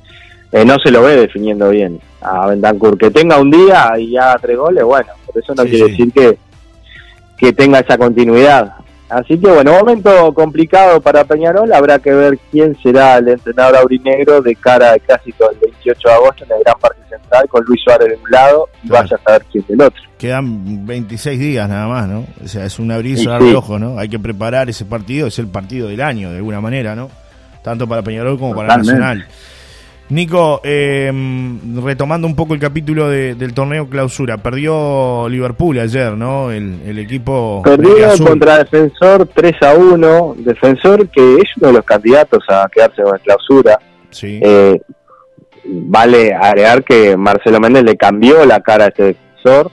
eh, 0.53 0.65
no 0.65 0.79
se 0.79 0.91
lo 0.91 1.03
ve 1.03 1.17
definiendo 1.17 1.71
bien 1.71 1.99
a 2.21 2.49
Bentancur. 2.49 2.99
Que 2.99 3.11
tenga 3.11 3.41
un 3.41 3.51
día 3.51 3.99
y 3.99 4.17
haga 4.19 4.39
tres 4.39 4.59
goles, 4.59 4.85
bueno, 4.85 5.09
por 5.25 5.43
eso 5.43 5.55
no 5.55 5.65
quiere 5.65 5.89
decir 5.89 6.13
que, 6.13 6.39
que 7.39 7.53
tenga 7.55 7.79
esa 7.79 7.97
continuidad. 7.97 8.75
Así 9.09 9.39
que 9.39 9.51
bueno, 9.51 9.73
momento 9.73 10.35
complicado 10.35 11.01
para 11.01 11.25
Peñarol, 11.25 11.73
habrá 11.73 11.99
que 11.99 12.13
ver 12.13 12.39
quién 12.51 12.77
será 12.83 13.17
el 13.17 13.29
entrenador 13.29 13.77
aurinegro 13.77 14.43
de 14.43 14.55
cara 14.55 14.93
al 14.93 15.01
clásico 15.01 15.49
del 15.49 15.59
28 15.61 16.09
de 16.09 16.15
agosto 16.15 16.45
en 16.45 16.53
el 16.53 16.63
Gran 16.63 16.79
Parque 16.79 17.01
Central 17.09 17.49
con 17.49 17.65
Luis 17.65 17.81
Suárez 17.83 18.09
de 18.09 18.17
un 18.17 18.31
lado 18.31 18.69
y 18.83 18.89
vaya 18.89 19.17
a 19.17 19.23
saber 19.23 19.47
quién 19.51 19.65
del 19.67 19.81
otro. 19.81 20.03
Quedan 20.19 20.87
26 20.87 21.41
días 21.41 21.69
nada 21.69 21.87
más, 21.87 22.07
¿no? 22.07 22.27
O 22.45 22.49
sea, 22.49 22.67
es 22.67 22.79
un 22.79 22.91
abrir 22.91 23.19
y 23.19 23.25
de 23.25 23.57
ojo, 23.57 23.79
¿no? 23.79 23.99
Hay 23.99 24.11
que 24.11 24.19
preparar 24.19 24.69
ese 24.69 24.85
partido, 24.85 25.29
es 25.29 25.39
el 25.39 25.49
partido 25.49 25.89
del 25.89 26.03
año 26.03 26.31
de 26.31 26.37
alguna 26.37 26.61
manera, 26.61 26.95
¿no? 26.95 27.11
Tanto 27.63 27.89
para 27.89 28.03
Peñarol 28.03 28.39
como 28.39 28.55
para 28.55 28.77
Nacional. 28.77 29.27
Nico, 30.11 30.63
eh, 30.65 31.13
retomando 31.85 32.27
un 32.27 32.35
poco 32.35 32.55
el 32.55 32.61
capítulo 32.61 33.09
del 33.11 33.53
torneo 33.53 33.89
clausura, 33.89 34.39
perdió 34.39 35.29
Liverpool 35.29 35.79
ayer, 35.79 36.13
¿no? 36.13 36.51
El, 36.51 36.99
equipo. 36.99 37.63
Perdió 37.63 38.09
contra 38.25 38.59
Defensor 38.59 39.29
3 39.35 39.55
a 39.63 39.75
1. 39.75 40.37
Defensor 40.39 41.09
que 41.09 41.37
es 41.37 41.57
uno 41.59 41.69
de 41.69 41.73
los 41.75 41.85
candidatos 41.85 42.43
a 42.49 42.69
quedarse 42.73 43.03
con 43.03 43.13
la 43.13 43.19
clausura. 43.19 43.79
Sí. 44.11 44.41
Eh, 44.43 44.81
vale 45.65 46.35
agregar 46.35 46.83
que 46.85 47.17
Marcelo 47.17 47.61
Méndez 47.61 47.85
le 47.85 47.97
cambió 47.97 48.47
la 48.47 48.61
cara 48.61 48.87
a 48.87 48.89
este 48.89 49.03
defensor. 49.05 49.71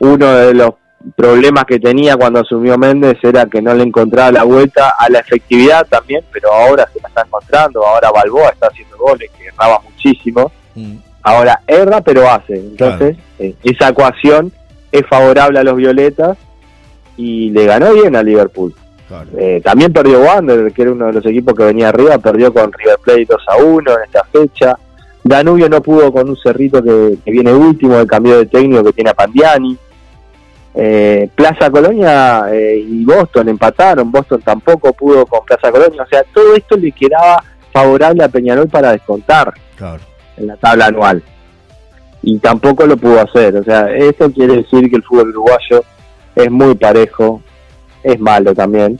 Uno 0.00 0.32
de 0.32 0.54
los 0.54 0.70
problemas 1.16 1.64
que 1.64 1.78
tenía 1.78 2.16
cuando 2.16 2.40
asumió 2.40 2.78
Méndez 2.78 3.18
era 3.22 3.46
que 3.46 3.60
no 3.60 3.74
le 3.74 3.84
encontraba 3.84 4.32
la 4.32 4.44
vuelta 4.44 4.94
a 4.98 5.08
la 5.10 5.20
efectividad 5.20 5.86
también, 5.86 6.24
pero 6.32 6.52
ahora 6.52 6.88
se 6.92 7.00
la 7.00 7.08
está 7.08 7.22
encontrando, 7.22 7.84
ahora 7.86 8.10
Balboa 8.10 8.50
está 8.50 8.68
haciendo 8.68 8.96
goles 8.96 9.30
que 9.36 9.46
erraba 9.46 9.80
muchísimo, 9.80 10.50
mm. 10.74 10.96
ahora 11.22 11.60
erra 11.66 12.00
pero 12.00 12.30
hace, 12.30 12.54
entonces 12.54 13.16
eh, 13.38 13.54
esa 13.62 13.88
ecuación 13.88 14.52
es 14.90 15.06
favorable 15.06 15.58
a 15.58 15.64
los 15.64 15.76
Violetas 15.76 16.38
y 17.16 17.50
le 17.50 17.66
ganó 17.66 17.92
bien 17.92 18.16
a 18.16 18.22
Liverpool. 18.22 18.74
Eh, 19.36 19.60
también 19.62 19.92
perdió 19.92 20.20
Wander, 20.20 20.72
que 20.72 20.82
era 20.82 20.92
uno 20.92 21.06
de 21.06 21.12
los 21.12 21.26
equipos 21.26 21.54
que 21.54 21.64
venía 21.64 21.88
arriba, 21.88 22.18
perdió 22.18 22.52
con 22.52 22.72
River 22.72 22.98
Plate 23.02 23.26
2 23.28 23.42
a 23.48 23.56
1 23.62 23.90
en 23.92 24.04
esta 24.04 24.24
fecha. 24.24 24.78
Danubio 25.22 25.68
no 25.68 25.80
pudo 25.82 26.12
con 26.12 26.28
un 26.28 26.36
cerrito 26.36 26.82
que, 26.82 27.16
que 27.24 27.30
viene 27.30 27.52
último, 27.52 27.98
el 27.98 28.06
cambio 28.06 28.38
de 28.38 28.46
técnico 28.46 28.84
que 28.84 28.92
tiene 28.92 29.10
a 29.10 29.14
Pandiani. 29.14 29.76
Eh, 30.76 31.28
Plaza 31.36 31.70
Colonia 31.70 32.46
eh, 32.52 32.84
y 32.84 33.04
Boston 33.04 33.48
empataron, 33.48 34.10
Boston 34.10 34.42
tampoco 34.42 34.92
pudo 34.92 35.24
con 35.24 35.44
Plaza 35.44 35.70
Colonia, 35.70 36.02
o 36.02 36.06
sea, 36.06 36.24
todo 36.34 36.56
esto 36.56 36.76
le 36.76 36.90
quedaba 36.90 37.44
favorable 37.72 38.24
a 38.24 38.28
Peñarol 38.28 38.68
para 38.68 38.90
descontar 38.90 39.54
en 40.36 40.46
la 40.48 40.56
tabla 40.56 40.86
anual. 40.86 41.22
Y 42.22 42.38
tampoco 42.38 42.86
lo 42.86 42.96
pudo 42.96 43.20
hacer, 43.20 43.54
o 43.56 43.62
sea, 43.62 43.88
esto 43.94 44.32
quiere 44.32 44.56
decir 44.56 44.90
que 44.90 44.96
el 44.96 45.04
fútbol 45.04 45.28
uruguayo 45.28 45.84
es 46.34 46.50
muy 46.50 46.74
parejo, 46.74 47.40
es 48.02 48.18
malo 48.18 48.52
también, 48.52 48.98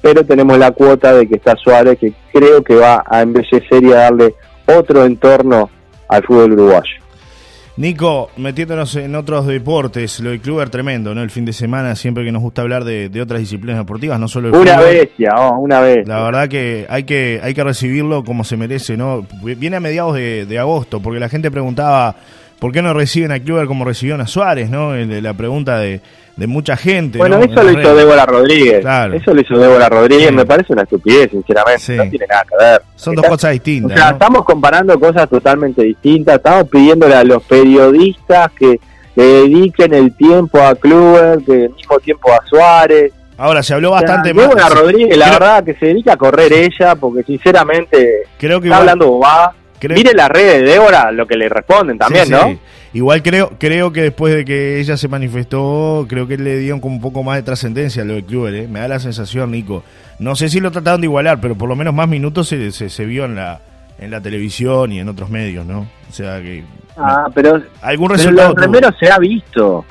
pero 0.00 0.24
tenemos 0.24 0.56
la 0.58 0.70
cuota 0.70 1.12
de 1.12 1.26
que 1.26 1.36
está 1.36 1.56
Suárez, 1.56 1.98
que 1.98 2.12
creo 2.32 2.62
que 2.62 2.76
va 2.76 3.02
a 3.04 3.22
embellecer 3.22 3.82
y 3.82 3.92
a 3.92 3.96
darle 3.96 4.36
otro 4.66 5.04
entorno 5.04 5.70
al 6.08 6.22
fútbol 6.22 6.52
uruguayo. 6.52 7.05
Nico, 7.76 8.30
metiéndonos 8.38 8.96
en 8.96 9.14
otros 9.14 9.46
deportes, 9.46 10.20
lo 10.20 10.30
de 10.30 10.40
Kluber 10.40 10.70
tremendo, 10.70 11.14
¿no? 11.14 11.22
El 11.22 11.30
fin 11.30 11.44
de 11.44 11.52
semana, 11.52 11.94
siempre 11.94 12.24
que 12.24 12.32
nos 12.32 12.40
gusta 12.40 12.62
hablar 12.62 12.84
de, 12.84 13.10
otras 13.20 13.38
disciplinas 13.40 13.78
deportivas, 13.78 14.18
no 14.18 14.28
solo 14.28 14.48
el 14.48 14.54
Una 14.54 14.80
bestia, 14.80 15.34
oh, 15.36 15.58
una 15.58 15.80
vez. 15.80 16.08
La 16.08 16.22
verdad 16.22 16.48
que 16.48 16.86
hay 16.88 17.04
que 17.04 17.38
hay 17.42 17.52
que 17.52 17.62
recibirlo 17.62 18.24
como 18.24 18.44
se 18.44 18.56
merece, 18.56 18.96
¿no? 18.96 19.26
Viene 19.42 19.76
a 19.76 19.80
mediados 19.80 20.14
de, 20.14 20.58
agosto, 20.58 21.00
porque 21.00 21.20
la 21.20 21.28
gente 21.28 21.50
preguntaba 21.50 22.16
por 22.58 22.72
qué 22.72 22.80
no 22.80 22.94
reciben 22.94 23.30
a 23.30 23.40
Kluber 23.40 23.66
como 23.66 23.84
recibieron 23.84 24.22
a 24.22 24.26
Suárez, 24.26 24.70
¿no? 24.70 24.94
La 24.94 25.34
pregunta 25.34 25.78
de 25.78 26.00
de 26.36 26.46
mucha 26.46 26.76
gente. 26.76 27.18
Bueno, 27.18 27.38
eso 27.38 27.62
lo 27.62 27.72
hizo 27.72 27.94
Débora 27.94 28.26
Rodríguez. 28.26 28.84
Eso 29.14 29.34
lo 29.34 29.40
hizo 29.40 29.58
Débora 29.58 29.88
Rodríguez. 29.88 30.32
Me 30.32 30.44
parece 30.44 30.72
una 30.72 30.82
estupidez, 30.82 31.30
sinceramente. 31.30 31.96
No 31.96 32.08
tiene 32.10 32.26
nada 32.28 32.44
que 32.48 32.56
ver. 32.62 32.82
Son 32.94 33.14
dos 33.14 33.26
cosas 33.26 33.52
distintas. 33.52 33.96
O 33.96 34.00
sea, 34.00 34.10
estamos 34.10 34.44
comparando 34.44 34.98
cosas 35.00 35.28
totalmente 35.28 35.82
distintas. 35.82 36.36
Estamos 36.36 36.68
pidiéndole 36.68 37.14
a 37.14 37.24
los 37.24 37.42
periodistas 37.44 38.52
que 38.52 38.78
le 39.14 39.24
dediquen 39.24 39.94
el 39.94 40.14
tiempo 40.14 40.60
a 40.60 40.74
Kluber, 40.74 41.38
que 41.44 41.64
el 41.64 41.70
mismo 41.70 41.98
tiempo 42.00 42.30
a 42.32 42.44
Suárez. 42.46 43.12
Ahora, 43.38 43.62
se 43.62 43.72
habló 43.72 43.92
bastante 43.92 44.34
más. 44.34 44.48
Débora 44.48 44.68
Rodríguez, 44.68 45.16
la 45.16 45.30
verdad, 45.30 45.64
que 45.64 45.74
se 45.74 45.86
dedica 45.86 46.12
a 46.12 46.16
correr 46.16 46.52
ella, 46.52 46.94
porque 46.96 47.22
sinceramente 47.22 48.24
creo 48.38 48.60
que 48.60 48.68
está 48.68 48.78
hablando 48.78 49.18
Mire 49.82 50.14
las 50.14 50.28
redes 50.28 50.62
de 50.62 50.72
Débora, 50.72 51.12
lo 51.12 51.26
que 51.26 51.36
le 51.36 51.48
responden 51.48 51.98
también, 51.98 52.30
¿no? 52.30 52.58
Igual 52.92 53.22
creo, 53.22 53.52
creo 53.58 53.92
que 53.92 54.02
después 54.02 54.34
de 54.34 54.44
que 54.44 54.80
ella 54.80 54.96
se 54.96 55.06
manifestó, 55.08 56.06
creo 56.08 56.26
que 56.26 56.38
le 56.38 56.56
dieron 56.56 56.80
como 56.80 56.94
un 56.94 57.00
poco 57.02 57.22
más 57.22 57.36
de 57.36 57.42
trascendencia 57.42 58.02
a 58.02 58.04
lo 58.06 58.14
de 58.14 58.24
Kluber, 58.24 58.54
¿eh? 58.54 58.68
me 58.68 58.80
da 58.80 58.88
la 58.88 58.98
sensación, 58.98 59.50
Nico. 59.50 59.82
No 60.18 60.34
sé 60.34 60.48
si 60.48 60.60
lo 60.60 60.70
trataron 60.70 61.02
de 61.02 61.06
igualar, 61.06 61.38
pero 61.38 61.54
por 61.56 61.68
lo 61.68 61.76
menos 61.76 61.92
más 61.92 62.08
minutos 62.08 62.48
se, 62.48 62.70
se, 62.70 63.04
vio 63.04 63.26
en 63.26 63.34
la, 63.34 63.60
en 63.98 64.10
la 64.10 64.22
televisión 64.22 64.92
y 64.92 65.00
en 65.00 65.10
otros 65.10 65.28
medios, 65.28 65.66
¿no? 65.66 65.80
O 66.08 66.12
sea 66.12 66.40
que... 66.40 66.64
Ah, 66.96 67.28
pero, 67.34 67.60
algún 67.82 68.08
resultado 68.08 68.54
los 68.54 68.62
remeros 68.62 68.94
se 68.98 69.10
ha 69.10 69.18
visto, 69.18 69.84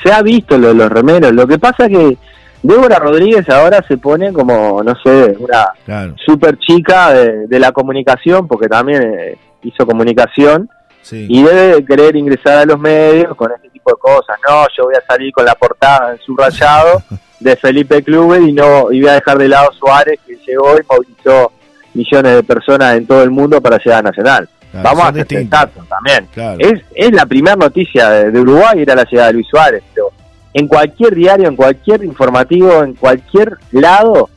se 0.00 0.12
ha 0.12 0.22
visto 0.22 0.56
lo 0.56 0.68
de 0.68 0.74
los 0.74 0.92
remeros. 0.92 1.32
Lo 1.32 1.48
que 1.48 1.58
pasa 1.58 1.86
es 1.86 1.90
que 1.90 2.18
Débora 2.62 2.98
Rodríguez 2.98 3.48
ahora 3.48 3.84
se 3.86 3.96
pone 3.98 4.32
como, 4.32 4.82
no 4.82 4.94
sé, 5.02 5.36
una 5.38 6.14
super 6.24 6.56
chica 6.58 7.12
de, 7.12 7.58
la 7.58 7.72
comunicación, 7.72 8.46
porque 8.46 8.68
también 8.68 9.02
eh, 9.02 9.38
hizo 9.62 9.86
comunicación 9.86 10.68
y 11.10 11.42
debe 11.42 11.84
querer 11.84 12.14
ingresar 12.16 12.58
a 12.58 12.64
los 12.64 12.78
medios 12.78 13.34
con 13.34 13.50
este 13.52 13.68
tipo 13.70 13.90
de 13.90 13.96
cosas. 13.98 14.36
No, 14.48 14.64
yo 14.76 14.84
voy 14.84 14.94
a 14.94 15.04
salir 15.06 15.32
con 15.32 15.44
la 15.44 15.54
portada 15.54 16.12
en 16.12 16.18
subrayado 16.18 17.02
de 17.40 17.56
Felipe 17.56 18.02
Clube 18.02 18.40
y 18.40 18.52
no 18.52 18.92
y 18.92 19.00
voy 19.00 19.10
a 19.10 19.14
dejar 19.14 19.38
de 19.38 19.48
lado 19.48 19.72
Suárez 19.72 20.20
que 20.24 20.36
llegó 20.46 20.76
y 20.78 20.82
movilizó 20.88 21.52
millones 21.94 22.36
de 22.36 22.42
personas 22.44 22.96
en 22.96 23.06
todo 23.06 23.22
el 23.22 23.30
mundo 23.30 23.60
para 23.60 23.78
llegar 23.78 23.98
a 23.98 24.02
Nacional. 24.02 24.48
Vamos 24.72 25.04
a 25.04 25.08
hacer 25.08 25.26
también. 25.26 26.28
Es, 26.58 26.80
es 26.94 27.12
la 27.12 27.26
primera 27.26 27.56
noticia 27.56 28.08
de, 28.08 28.40
Uruguay, 28.40 28.80
era 28.80 28.94
la 28.94 29.04
llegada 29.04 29.28
de 29.28 29.34
Luis 29.34 29.46
Suárez, 29.48 29.82
pero 29.92 30.10
en 30.54 30.68
cualquier 30.68 31.14
diario, 31.14 31.48
en 31.48 31.56
cualquier 31.56 32.04
informativo, 32.04 32.82
en 32.82 32.94
cualquier 32.94 33.56
lado, 33.70 34.28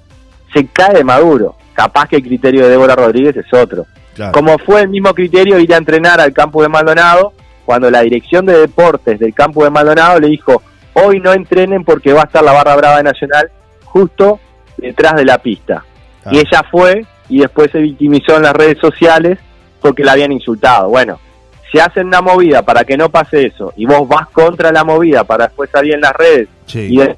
se 0.53 0.67
cae 0.67 1.03
Maduro. 1.03 1.55
Capaz 1.73 2.07
que 2.07 2.17
el 2.17 2.23
criterio 2.23 2.63
de 2.63 2.69
Débora 2.69 2.95
Rodríguez 2.95 3.35
es 3.35 3.53
otro. 3.53 3.85
Como 4.31 4.57
fue 4.59 4.81
el 4.81 4.89
mismo 4.89 5.13
criterio 5.13 5.59
ir 5.59 5.73
a 5.73 5.77
entrenar 5.77 6.21
al 6.21 6.31
campo 6.31 6.61
de 6.61 6.69
Maldonado, 6.69 7.33
cuando 7.65 7.91
la 7.91 8.01
dirección 8.01 8.45
de 8.45 8.57
deportes 8.59 9.19
del 9.19 9.33
campo 9.33 9.63
de 9.63 9.69
Maldonado 9.69 10.19
le 10.19 10.27
dijo, 10.27 10.61
hoy 10.93 11.19
no 11.19 11.33
entrenen 11.33 11.83
porque 11.83 12.13
va 12.13 12.21
a 12.21 12.25
estar 12.25 12.43
la 12.43 12.53
barra 12.53 12.75
brava 12.77 12.97
de 12.97 13.03
Nacional 13.03 13.51
justo 13.83 14.39
detrás 14.77 15.15
de 15.15 15.25
la 15.25 15.37
pista. 15.39 15.83
Y 16.31 16.37
ella 16.37 16.63
fue 16.71 17.05
y 17.27 17.39
después 17.39 17.71
se 17.71 17.79
victimizó 17.79 18.37
en 18.37 18.43
las 18.43 18.53
redes 18.53 18.77
sociales 18.79 19.39
porque 19.81 20.03
la 20.03 20.13
habían 20.13 20.31
insultado. 20.31 20.89
Bueno, 20.89 21.19
si 21.71 21.79
hacen 21.79 22.07
una 22.07 22.21
movida 22.21 22.61
para 22.63 22.83
que 22.83 22.97
no 22.97 23.09
pase 23.09 23.47
eso 23.47 23.73
y 23.75 23.85
vos 23.85 24.07
vas 24.07 24.27
contra 24.29 24.71
la 24.71 24.83
movida 24.83 25.23
para 25.23 25.47
después 25.47 25.69
salir 25.69 25.93
en 25.95 26.01
las 26.01 26.13
redes 26.13 26.47
y 26.73 26.97
de 26.97 27.15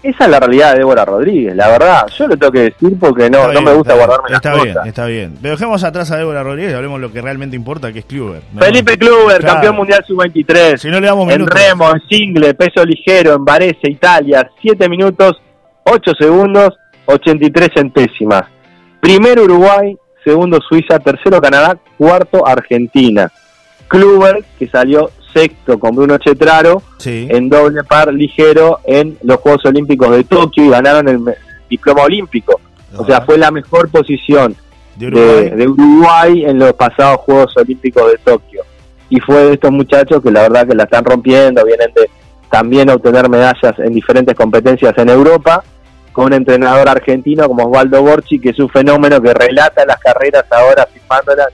esa 0.00 0.24
es 0.24 0.30
la 0.30 0.38
realidad 0.38 0.72
de 0.72 0.78
Débora 0.78 1.04
Rodríguez, 1.04 1.56
la 1.56 1.68
verdad. 1.68 2.06
Yo 2.16 2.28
lo 2.28 2.36
tengo 2.36 2.52
que 2.52 2.60
decir 2.60 2.96
porque 3.00 3.28
no, 3.28 3.52
no 3.52 3.60
me 3.60 3.74
gusta 3.74 3.94
guardarme 3.94 4.28
está 4.32 4.54
las 4.54 4.62
bien, 4.62 4.76
Está 4.84 5.06
bien, 5.06 5.38
Pero 5.42 5.54
dejemos 5.54 5.82
atrás 5.82 6.10
a 6.12 6.16
Débora 6.16 6.44
Rodríguez 6.44 6.70
y 6.70 6.74
hablemos 6.74 7.00
lo 7.00 7.12
que 7.12 7.20
realmente 7.20 7.56
importa, 7.56 7.92
que 7.92 8.00
es 8.00 8.04
Kluber. 8.04 8.42
Felipe 8.58 8.96
Kluber, 8.96 9.44
campeón 9.44 9.74
mundial 9.74 10.04
sub-23. 10.06 10.76
Si 10.76 10.88
no 10.88 11.00
le 11.00 11.08
damos 11.08 11.30
En 11.32 11.44
remo, 11.46 11.90
en 11.90 12.00
single, 12.08 12.54
peso 12.54 12.84
ligero, 12.84 13.34
en 13.34 13.44
Varese, 13.44 13.90
Italia. 13.90 14.48
7 14.62 14.88
minutos, 14.88 15.42
8 15.82 16.12
segundos, 16.18 16.78
83 17.06 17.68
centésimas. 17.74 18.44
Primer 19.00 19.40
Uruguay 19.40 19.96
segundo 20.28 20.60
Suiza, 20.60 20.98
tercero 20.98 21.40
Canadá, 21.40 21.78
cuarto 21.96 22.46
Argentina. 22.46 23.32
Kluber, 23.88 24.44
que 24.58 24.68
salió 24.68 25.10
sexto 25.32 25.78
con 25.78 25.96
Bruno 25.96 26.18
Chetraro, 26.18 26.82
en 27.04 27.48
doble 27.48 27.82
par 27.84 28.12
ligero 28.12 28.80
en 28.84 29.16
los 29.22 29.38
Juegos 29.38 29.64
Olímpicos 29.64 30.10
de 30.10 30.24
Tokio 30.24 30.64
y 30.66 30.68
ganaron 30.68 31.08
el 31.08 31.34
diploma 31.70 32.02
olímpico. 32.02 32.60
O 32.94 33.06
sea, 33.06 33.22
fue 33.22 33.38
la 33.38 33.50
mejor 33.50 33.88
posición 33.90 34.54
de 34.96 35.66
Uruguay. 35.66 36.44
en 36.44 36.58
los 36.58 36.74
pasados 36.74 37.20
Juegos 37.20 37.56
Olímpicos 37.56 38.10
de 38.12 38.18
Tokio. 38.18 38.62
Y 39.08 39.20
fue 39.20 39.36
de 39.44 39.52
estos 39.54 39.70
muchachos 39.70 40.22
que 40.22 40.30
la 40.30 40.42
verdad 40.42 40.68
que 40.68 40.74
la 40.74 40.84
están 40.84 41.04
rompiendo, 41.04 41.64
vienen 41.64 41.90
de 41.94 42.10
también 42.50 42.90
obtener 42.90 43.30
medallas 43.30 43.78
en 43.78 43.94
diferentes 43.94 44.34
competencias 44.34 44.92
en 44.98 45.08
Europa, 45.08 45.64
con 46.18 46.26
un 46.26 46.32
entrenador 46.32 46.88
argentino 46.88 47.46
como 47.46 47.66
Osvaldo 47.66 48.02
Borchi, 48.02 48.40
que 48.40 48.48
es 48.48 48.58
un 48.58 48.68
fenómeno 48.68 49.22
que 49.22 49.32
relata 49.32 49.86
las 49.86 50.00
carreras 50.00 50.44
ahora 50.50 50.84
filmándolas. 50.92 51.46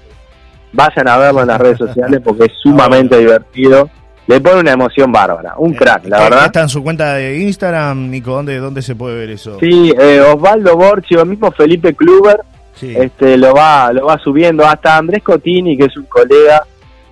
Vayan 0.72 1.06
a 1.06 1.18
verlo 1.18 1.42
en 1.42 1.48
las 1.48 1.60
redes 1.60 1.76
sociales 1.76 2.22
porque 2.24 2.44
es 2.44 2.52
sumamente 2.62 3.18
divertido. 3.18 3.90
Le 4.26 4.40
pone 4.40 4.60
una 4.60 4.72
emoción 4.72 5.12
bárbara, 5.12 5.52
un 5.58 5.74
eh, 5.74 5.76
crack, 5.76 6.06
la 6.06 6.18
verdad. 6.18 6.46
¿Está 6.46 6.62
en 6.62 6.70
su 6.70 6.82
cuenta 6.82 7.12
de 7.12 7.40
Instagram, 7.40 8.08
Nico? 8.08 8.30
¿Dónde, 8.30 8.56
dónde 8.56 8.80
se 8.80 8.94
puede 8.94 9.16
ver 9.16 9.28
eso? 9.32 9.58
Sí, 9.60 9.92
eh, 10.00 10.20
Osvaldo 10.20 10.78
Borchi, 10.78 11.14
o 11.16 11.26
mismo 11.26 11.52
Felipe 11.52 11.92
Kluber, 11.92 12.40
este, 12.80 13.36
lo 13.36 13.52
va 13.52 13.92
lo 13.92 14.06
va 14.06 14.16
subiendo. 14.16 14.64
Hasta 14.64 14.96
Andrés 14.96 15.22
Cotini, 15.22 15.76
que 15.76 15.84
es 15.84 15.96
un 15.98 16.06
colega 16.06 16.62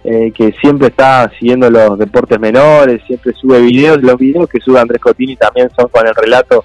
eh, 0.02 0.32
que 0.34 0.52
siempre 0.58 0.88
está 0.88 1.30
siguiendo 1.38 1.68
los 1.68 1.98
deportes 1.98 2.40
menores, 2.40 3.02
siempre 3.06 3.34
sube 3.34 3.60
videos. 3.60 4.02
Los 4.02 4.16
videos 4.16 4.48
que 4.48 4.58
sube 4.58 4.80
Andrés 4.80 5.02
Cotini 5.02 5.36
también 5.36 5.68
son 5.76 5.88
con 5.88 6.06
el 6.06 6.14
relato 6.14 6.64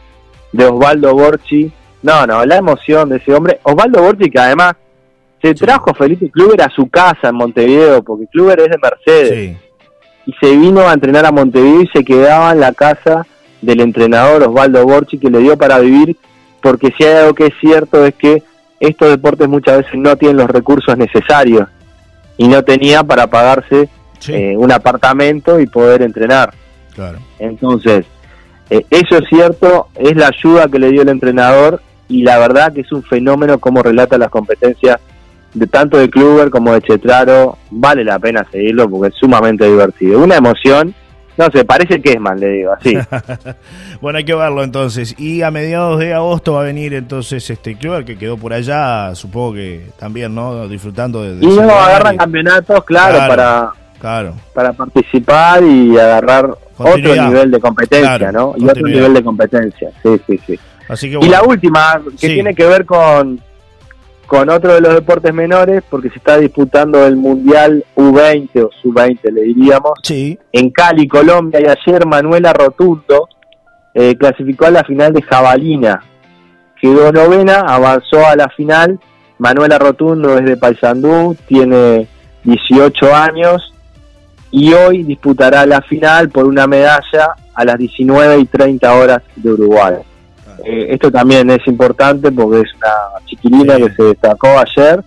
de 0.58 0.65
Osvaldo 0.65 1.13
Borchi. 1.13 1.72
No, 2.02 2.26
no, 2.26 2.43
la 2.46 2.58
emoción 2.58 3.10
de 3.10 3.17
ese 3.17 3.34
hombre. 3.34 3.60
Osvaldo 3.63 4.02
Borchi 4.02 4.30
que 4.30 4.39
además 4.39 4.76
se 5.41 5.54
trajo 5.54 5.91
a 5.91 5.93
Felipe 5.93 6.30
Kluber 6.32 6.62
a 6.62 6.70
su 6.70 6.89
casa 6.89 7.30
en 7.30 7.36
Montevideo, 7.36 8.04
porque 8.04 8.26
Kluber 8.28 8.60
es 8.60 8.70
de 8.70 8.78
Mercedes. 8.78 9.58
Y 10.26 10.34
se 10.41 10.58
vino 10.58 10.82
a 10.82 10.93
entrenar 10.93 11.26
a 11.26 11.32
Montevideo 11.32 11.82
y 11.82 11.88
se 11.88 12.04
quedaba 12.04 12.52
en 12.52 12.60
la 12.60 12.74
casa 12.74 13.26
del 13.62 13.82
entrenador 13.82 14.43
Osvaldo 14.43 14.84
Borchi 14.84 15.17
que 15.17 15.30
le 15.30 15.39
dio 15.39 15.58
para 15.58 15.80
vivir, 15.80 16.17
porque 16.62 16.91
si 16.98 17.04
hay 17.04 17.17
algo 17.17 17.34
que 17.34 17.48
es 17.48 17.54
cierto 17.62 18.06
es 18.06 18.15
que 18.15 18.43
estos 18.80 19.10
deportes 19.10 19.48
muchas 19.48 19.78
veces 19.78 19.93
no 19.96 20.15
tienen 20.15 20.38
los 20.38 20.50
recursos 20.50 20.98
necesarios 20.98 21.67
y 22.38 22.48
no 22.48 22.63
tenía 22.63 23.04
para 23.04 23.28
pagarse 23.28 23.89
eh, 24.28 24.56
un 24.58 24.72
apartamento 24.72 25.60
y 25.60 25.67
poder 25.67 26.02
entrenar. 26.02 26.54
Claro. 26.93 27.20
Entonces, 27.39 28.06
eh, 28.69 28.86
eso 28.89 29.17
es 29.17 29.30
cierto, 29.30 29.88
es 29.95 30.15
la 30.15 30.27
ayuda 30.27 30.67
que 30.67 30.80
le 30.80 30.91
dio 30.91 31.01
el 31.01 31.10
entrenador 31.10 31.82
y 32.08 32.23
la 32.23 32.38
verdad 32.39 32.73
que 32.73 32.82
es 32.82 32.91
un 32.91 33.03
fenómeno 33.03 33.60
como 33.60 33.84
relata 33.84 34.17
las 34.17 34.30
competencias 34.30 34.99
de 35.53 35.67
tanto 35.67 35.97
de 35.97 36.10
Kluber 36.10 36.49
como 36.49 36.73
de 36.73 36.82
Chetraro, 36.82 37.58
vale 37.71 38.03
la 38.03 38.19
pena 38.19 38.45
seguirlo 38.51 38.89
porque 38.89 39.10
es 39.10 39.15
sumamente 39.15 39.65
divertido. 39.65 40.19
Una 40.19 40.36
emoción 40.36 40.93
no 41.38 41.45
sé, 41.51 41.63
parece 41.65 42.01
que 42.01 42.13
es 42.13 42.19
mal, 42.19 42.39
le 42.39 42.47
digo, 42.49 42.71
así. 42.73 42.97
bueno, 44.01 44.17
hay 44.17 44.25
que 44.25 44.34
verlo 44.34 44.63
entonces. 44.63 45.13
Y 45.19 45.43
a 45.43 45.51
mediados 45.51 45.99
de 45.99 46.13
agosto 46.13 46.53
va 46.53 46.62
a 46.62 46.63
venir 46.63 46.95
entonces 46.95 47.47
este 47.51 47.77
club 47.77 48.03
que 48.06 48.17
quedó 48.17 48.38
por 48.38 48.53
allá, 48.53 49.13
supongo 49.13 49.53
que 49.53 49.91
también, 49.99 50.34
¿no? 50.34 50.67
Disfrutando 50.67 51.21
de... 51.21 51.45
y 51.45 51.47
luego 51.47 51.71
agarran 51.71 52.17
campeonatos, 52.17 52.84
claro, 52.86 53.19
para, 53.27 53.71
claro. 53.99 54.33
para 54.53 54.73
participar 54.73 55.63
y 55.63 55.97
agarrar 55.97 56.49
otro 56.77 57.15
nivel 57.15 57.51
de 57.51 57.60
competencia, 57.60 58.31
¿no? 58.31 58.53
Y 58.57 58.65
otro 58.65 58.88
nivel 58.88 59.13
de 59.13 59.23
competencia, 59.23 59.91
sí, 60.03 60.21
sí, 60.27 60.39
sí. 60.45 60.60
Así 60.88 61.10
que, 61.10 61.25
Y 61.25 61.29
la 61.29 61.43
última, 61.43 62.01
que 62.19 62.29
tiene 62.29 62.53
que 62.55 62.65
ver 62.65 62.86
con 62.86 63.41
con 64.27 64.49
otro 64.49 64.75
de 64.75 64.81
los 64.81 64.93
deportes 64.93 65.33
menores, 65.33 65.83
porque 65.89 66.10
se 66.10 66.17
está 66.17 66.38
disputando 66.38 67.07
el 67.07 67.15
Mundial 67.15 67.83
U20 67.95 68.65
o 68.65 68.69
Sub-20, 68.81 69.31
le 69.31 69.41
diríamos, 69.41 69.93
sí. 70.03 70.38
en 70.51 70.69
Cali, 70.69 71.07
Colombia, 71.07 71.62
y 71.62 71.65
ayer 71.65 72.05
Manuela 72.05 72.51
Rotundo 72.51 73.29
eh, 73.93 74.15
clasificó 74.17 74.65
a 74.65 74.71
la 74.71 74.83
final 74.83 75.13
de 75.13 75.21
Jabalina. 75.21 76.03
Quedó 76.79 77.12
novena, 77.12 77.62
avanzó 77.62 78.27
a 78.27 78.36
la 78.36 78.49
final. 78.49 78.99
Manuela 79.39 79.79
Rotundo 79.79 80.38
es 80.38 80.45
de 80.45 80.57
Paysandú, 80.57 81.36
tiene 81.47 82.07
18 82.43 83.15
años 83.15 83.73
y 84.58 84.74
hoy 84.74 85.04
disputará 85.04 85.67
la 85.67 85.82
final 85.82 86.30
por 86.30 86.46
una 86.46 86.65
medalla 86.65 87.36
a 87.54 87.63
las 87.63 87.78
19 87.78 88.39
y 88.39 88.46
30 88.46 88.91
horas 88.91 89.22
de 89.36 89.52
Uruguay. 89.52 89.93
Eh, 90.65 90.88
esto 90.89 91.12
también 91.12 91.48
es 91.52 91.60
importante 91.67 92.32
porque 92.32 92.62
es 92.62 92.74
una 92.74 93.24
chiquilina 93.28 93.78
que 93.78 93.91
se 93.91 94.04
destacó 94.04 94.48
ayer. 94.58 95.04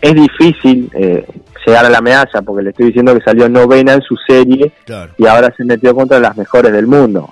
Es 0.00 0.14
difícil 0.14 0.90
eh, 0.94 1.26
llegar 1.66 1.84
a 1.84 1.90
la 1.90 2.00
medalla 2.00 2.40
porque 2.40 2.62
le 2.62 2.70
estoy 2.70 2.86
diciendo 2.86 3.14
que 3.14 3.20
salió 3.22 3.50
novena 3.50 3.92
en 3.92 4.00
su 4.00 4.16
serie 4.26 4.72
y 5.18 5.26
ahora 5.26 5.52
se 5.54 5.62
metió 5.64 5.94
contra 5.94 6.18
las 6.18 6.34
mejores 6.38 6.72
del 6.72 6.86
mundo. 6.86 7.28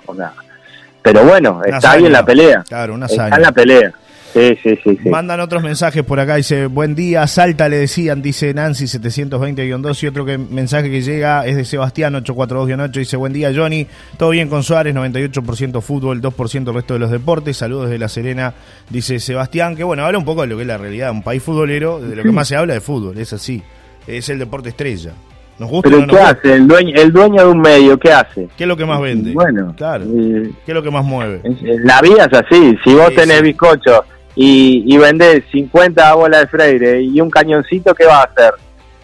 pero 1.01 1.23
bueno, 1.23 1.61
está 1.65 1.93
ahí 1.93 2.05
en 2.05 2.13
la 2.13 2.23
pelea. 2.23 2.63
Claro, 2.67 2.93
una 2.93 3.07
está 3.07 3.27
en 3.27 3.41
la 3.41 3.51
pelea. 3.51 3.91
Sí, 4.33 4.57
sí, 4.61 4.79
sí, 4.83 5.09
Mandan 5.09 5.39
otros 5.39 5.63
mensajes 5.63 6.03
por 6.03 6.19
acá, 6.19 6.35
dice, 6.35 6.67
buen 6.67 6.93
día, 6.93 7.25
salta, 7.25 7.67
le 7.67 7.77
decían, 7.77 8.21
dice 8.21 8.53
Nancy 8.53 8.85
720-2 8.85 10.03
y 10.03 10.07
otro 10.07 10.25
que, 10.25 10.37
mensaje 10.37 10.91
que 10.91 11.01
llega 11.01 11.45
es 11.47 11.55
de 11.55 11.65
Sebastián 11.65 12.13
842-8, 12.13 12.91
dice, 12.91 13.17
buen 13.17 13.33
día 13.33 13.51
Johnny, 13.55 13.87
todo 14.17 14.29
bien 14.29 14.47
con 14.47 14.61
Suárez, 14.61 14.93
98% 14.93 15.81
fútbol, 15.81 16.21
2% 16.21 16.67
el 16.67 16.73
resto 16.75 16.93
de 16.93 16.99
los 16.99 17.09
deportes, 17.09 17.57
saludos 17.57 17.89
de 17.89 17.97
La 17.97 18.07
Serena, 18.07 18.53
dice 18.89 19.19
Sebastián, 19.19 19.75
que 19.75 19.83
bueno, 19.83 20.05
habla 20.05 20.19
un 20.19 20.25
poco 20.25 20.41
de 20.41 20.47
lo 20.47 20.57
que 20.57 20.61
es 20.61 20.67
la 20.67 20.77
realidad, 20.77 21.11
un 21.11 21.23
país 21.23 21.41
futbolero, 21.41 21.99
de 21.99 22.15
lo 22.15 22.21
que 22.21 22.31
más 22.31 22.47
se 22.47 22.55
habla 22.55 22.75
de 22.75 22.81
fútbol, 22.81 23.17
es 23.17 23.33
así, 23.33 23.63
es 24.05 24.29
el 24.29 24.37
deporte 24.37 24.69
estrella. 24.69 25.13
Nos 25.57 25.69
gusta 25.69 25.89
¿Pero 25.89 26.07
qué 26.07 26.19
hace? 26.19 26.53
El 26.53 26.67
dueño, 26.67 26.95
el 26.95 27.11
dueño 27.11 27.41
de 27.43 27.51
un 27.51 27.59
medio, 27.59 27.99
¿qué 27.99 28.13
hace? 28.13 28.47
¿Qué 28.55 28.63
es 28.63 28.67
lo 28.67 28.77
que 28.77 28.85
más 28.85 29.01
vende? 29.01 29.33
Bueno, 29.33 29.73
claro. 29.75 30.05
¿Qué 30.05 30.71
es 30.71 30.73
lo 30.73 30.81
que 30.81 30.89
más 30.89 31.03
mueve? 31.03 31.41
La 31.83 31.99
vida 32.01 32.29
es 32.31 32.39
así. 32.39 32.77
Si 32.81 32.93
vos 32.93 33.13
tenés 33.13 33.41
bizcocho 33.41 34.05
y, 34.35 34.83
y 34.87 34.97
vendés 34.97 35.43
50 35.51 36.13
bolas 36.13 36.41
de 36.41 36.47
Freire 36.47 37.01
y 37.01 37.19
un 37.19 37.29
cañoncito, 37.29 37.93
¿qué 37.93 38.05
va 38.05 38.21
a 38.21 38.23
hacer? 38.23 38.53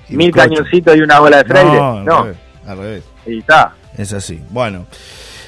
¿Mil 0.09 0.31
cañoncitos 0.31 0.95
y 0.95 1.01
una 1.01 1.19
bola 1.19 1.43
de 1.43 1.45
Freire? 1.45 1.75
No, 1.75 2.03
no. 2.03 2.27
Al 2.67 2.77
revés. 2.77 3.03
Y 3.25 3.39
está. 3.39 3.73
Es 3.97 4.13
así. 4.13 4.41
Bueno. 4.49 4.85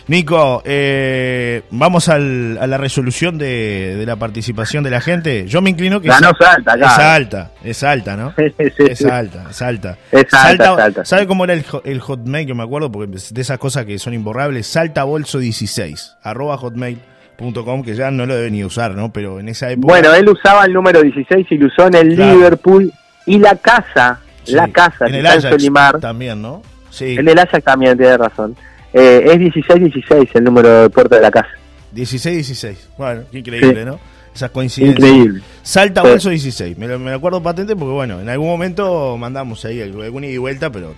Nico, 0.07 0.61
eh, 0.63 1.63
vamos 1.69 2.07
al, 2.07 2.57
a 2.61 2.65
la 2.65 2.77
resolución 2.77 3.37
de, 3.37 3.97
de, 3.97 4.05
la 4.05 4.15
participación 4.15 4.81
de 4.85 4.89
la 4.89 5.01
gente. 5.01 5.47
Yo 5.47 5.61
me 5.61 5.69
inclino 5.69 5.99
que 5.99 6.07
es, 6.07 6.15
alta, 6.15 6.75
es 6.75 6.97
alta, 6.97 7.51
es 7.61 7.83
alta, 7.83 8.15
¿no? 8.15 8.33
es 8.37 9.03
alta, 9.03 9.47
es 9.49 9.61
alta. 9.61 9.97
Es 10.09 10.33
alta, 10.33 11.03
¿Sabe 11.03 11.27
cómo 11.27 11.43
era 11.43 11.53
el, 11.53 11.65
el, 11.83 11.99
hotmail? 11.99 12.47
Yo 12.47 12.55
me 12.55 12.63
acuerdo, 12.63 12.89
porque 12.89 13.17
de 13.31 13.41
esas 13.41 13.57
cosas 13.57 13.83
que 13.83 13.99
son 13.99 14.13
imborrables. 14.13 14.65
Salta 14.67 15.03
bolso 15.03 15.39
16, 15.39 16.15
arroba 16.23 16.55
hotmail 16.55 17.01
Com, 17.37 17.83
que 17.83 17.93
ya 17.93 18.09
no 18.09 18.25
lo 18.25 18.35
debe 18.35 18.49
ni 18.49 18.63
usar, 18.63 18.95
¿no? 18.95 19.11
Pero 19.11 19.39
en 19.39 19.47
esa 19.49 19.69
época... 19.69 19.87
Bueno, 19.87 20.13
él 20.15 20.27
usaba 20.27 20.65
el 20.65 20.73
número 20.73 21.01
16 21.03 21.45
y 21.51 21.57
lo 21.57 21.67
usó 21.67 21.87
en 21.87 21.95
el 21.95 22.09
Liverpool 22.15 22.91
y 23.27 23.37
la 23.37 23.55
casa, 23.55 24.19
la 24.47 24.67
casa 24.69 25.05
en 25.05 25.15
el 25.15 25.25
Ajax 25.27 25.99
también, 26.01 26.41
¿no? 26.41 26.63
Sí. 26.89 27.15
En 27.17 27.27
el 27.27 27.37
Ajax 27.37 27.63
también, 27.63 27.95
tiene 27.95 28.17
razón. 28.17 28.55
Eh, 28.91 29.23
es 29.25 29.37
16-16 29.37 30.29
el 30.33 30.43
número 30.43 30.83
de 30.83 30.89
puerta 30.89 31.17
de 31.17 31.21
la 31.21 31.29
casa. 31.29 31.49
16-16, 31.93 32.75
bueno, 32.97 33.21
qué 33.31 33.39
increíble, 33.39 33.85
¿no? 33.85 33.99
Esas 34.37 34.51
coincidencias. 34.51 34.99
Increíble. 34.99 35.41
Salta 35.63 36.03
bolso 36.03 36.29
16. 36.29 36.77
Me 36.77 36.87
lo, 36.87 37.11
acuerdo 37.11 37.41
patente 37.41 37.75
porque, 37.75 37.91
bueno, 37.91 38.21
en 38.21 38.29
algún 38.29 38.47
momento 38.47 39.17
mandamos 39.17 39.65
ahí 39.65 39.81
alguna 39.81 40.27
ida 40.27 40.35
y 40.35 40.37
vuelta, 40.37 40.71
pero 40.71 40.93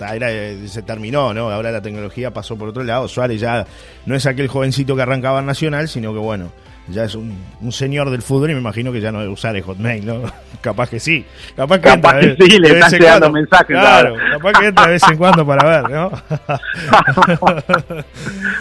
se 0.67 0.82
terminó, 0.82 1.34
¿no? 1.34 1.49
Ahora 1.49 1.71
la 1.71 1.82
tecnología 1.82 2.34
pasó 2.34 2.58
por 2.58 2.67
otro 2.67 2.84
lado. 2.84 3.08
Suárez 3.08 3.39
ya 3.39 3.65
no 4.06 4.13
es 4.13 4.25
aquel 4.25 4.49
jovencito 4.49 4.93
que 4.93 5.04
arrancaba 5.04 5.39
en 5.39 5.45
Nacional, 5.45 5.88
sino 5.88 6.12
que, 6.12 6.19
bueno, 6.19 6.52
ya 6.91 7.04
es 7.04 7.15
un, 7.15 7.38
señor 7.71 8.10
del 8.10 8.21
fútbol 8.21 8.52
y 8.52 8.54
me 8.54 8.60
imagino 8.60 8.91
que 8.91 9.02
ya 9.02 9.12
no 9.12 9.19
debe 9.19 9.32
usar 9.32 9.56
el 9.56 9.62
Hotmail, 9.62 10.06
¿no? 10.06 10.21
capaz 10.62 10.89
que 10.89 10.99
sí. 10.99 11.25
Capaz 11.56 11.78
que, 11.78 11.89
capaz 11.89 12.19
que 12.19 12.36
sí, 12.39 12.60
le 12.60 12.71
estás 12.71 12.91
llegando 12.91 13.32
mensajes. 13.32 13.67
Claro, 13.67 14.15
capaz 14.32 14.60
que 14.60 14.67
entra 14.67 14.86
de 14.86 14.91
vez 14.93 15.04
en 15.10 15.17
cuando 15.17 15.45
para 15.45 15.82
ver, 15.82 15.89
¿no? 15.89 16.12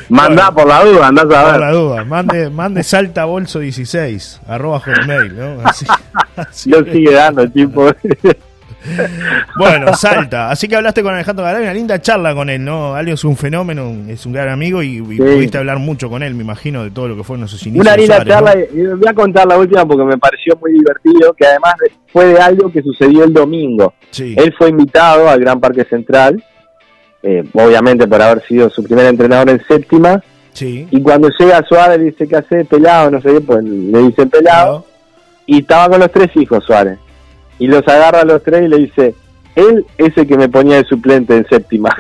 Mandá 0.08 0.52
por 0.52 0.66
la 0.66 0.84
duda, 0.84 1.08
andás 1.08 1.24
a 1.24 1.44
ver. 1.44 1.52
Por 1.52 1.60
la 1.60 1.70
duda, 1.72 2.04
mande, 2.04 2.50
mande 2.50 2.82
salta 2.82 3.24
bolso 3.24 3.60
16, 3.60 4.42
arroba 4.46 4.80
Hotmail, 4.80 5.36
¿no? 5.36 5.60
Así, 5.64 5.86
así 6.36 6.70
Lo 6.70 6.84
sigue 6.84 7.12
dando 7.12 7.48
tipo. 7.50 7.90
Bueno, 9.56 9.92
salta. 9.94 10.50
Así 10.50 10.68
que 10.68 10.76
hablaste 10.76 11.02
con 11.02 11.14
Alejandro 11.14 11.44
Garay, 11.44 11.62
una 11.62 11.74
linda 11.74 12.00
charla 12.00 12.34
con 12.34 12.48
él, 12.50 12.64
¿no? 12.64 12.94
Alio 12.94 13.14
es 13.14 13.24
un 13.24 13.36
fenómeno, 13.36 13.92
es 14.08 14.24
un 14.26 14.32
gran 14.32 14.48
amigo 14.48 14.82
y, 14.82 15.00
pudiste 15.00 15.58
hablar 15.58 15.78
mucho 15.78 16.08
con 16.08 16.22
él, 16.22 16.34
me 16.34 16.42
imagino, 16.42 16.84
de 16.84 16.90
todo 16.90 17.08
lo 17.08 17.16
que 17.16 17.24
fue 17.24 17.38
nuestros 17.38 17.64
inicios. 17.66 17.86
Una 17.86 17.96
linda 17.96 18.24
charla, 18.24 18.54
y 18.56 18.86
voy 18.86 19.08
a 19.08 19.14
contar 19.14 19.46
la 19.46 19.58
última 19.58 19.86
porque 19.86 20.04
me 20.04 20.18
pareció 20.18 20.56
muy 20.60 20.72
divertido, 20.72 21.32
que 21.34 21.46
además 21.46 21.74
fue 22.12 22.26
de 22.26 22.40
algo 22.40 22.70
que 22.70 22.82
sucedió 22.82 23.24
el 23.24 23.32
domingo. 23.32 23.94
Él 24.18 24.54
fue 24.56 24.68
invitado 24.68 25.28
al 25.28 25.40
Gran 25.40 25.60
Parque 25.60 25.84
Central, 25.84 26.42
eh, 27.22 27.44
obviamente 27.52 28.06
por 28.06 28.22
haber 28.22 28.44
sido 28.46 28.70
su 28.70 28.82
primer 28.84 29.06
entrenador 29.06 29.50
en 29.50 29.62
séptima. 29.66 30.22
Y 30.60 31.00
cuando 31.02 31.28
llega 31.38 31.64
Suárez 31.68 32.00
dice 32.00 32.26
que 32.26 32.34
hace 32.34 32.64
pelado, 32.64 33.12
no 33.12 33.20
sé 33.20 33.32
qué, 33.32 33.40
pues 33.40 33.62
le 33.62 34.02
dice 34.02 34.26
pelado. 34.26 34.84
Y 35.46 35.60
estaba 35.60 35.88
con 35.88 36.00
los 36.00 36.10
tres 36.10 36.28
hijos 36.34 36.64
Suárez 36.64 36.98
y 37.58 37.66
los 37.66 37.86
agarra 37.86 38.20
a 38.20 38.24
los 38.24 38.42
tres 38.42 38.62
y 38.64 38.68
le 38.68 38.78
dice, 38.78 39.14
él 39.58 39.84
es 39.96 40.16
el 40.16 40.26
que 40.26 40.36
me 40.36 40.48
ponía 40.48 40.76
de 40.76 40.84
suplente 40.84 41.36
en 41.36 41.46
séptima. 41.48 41.90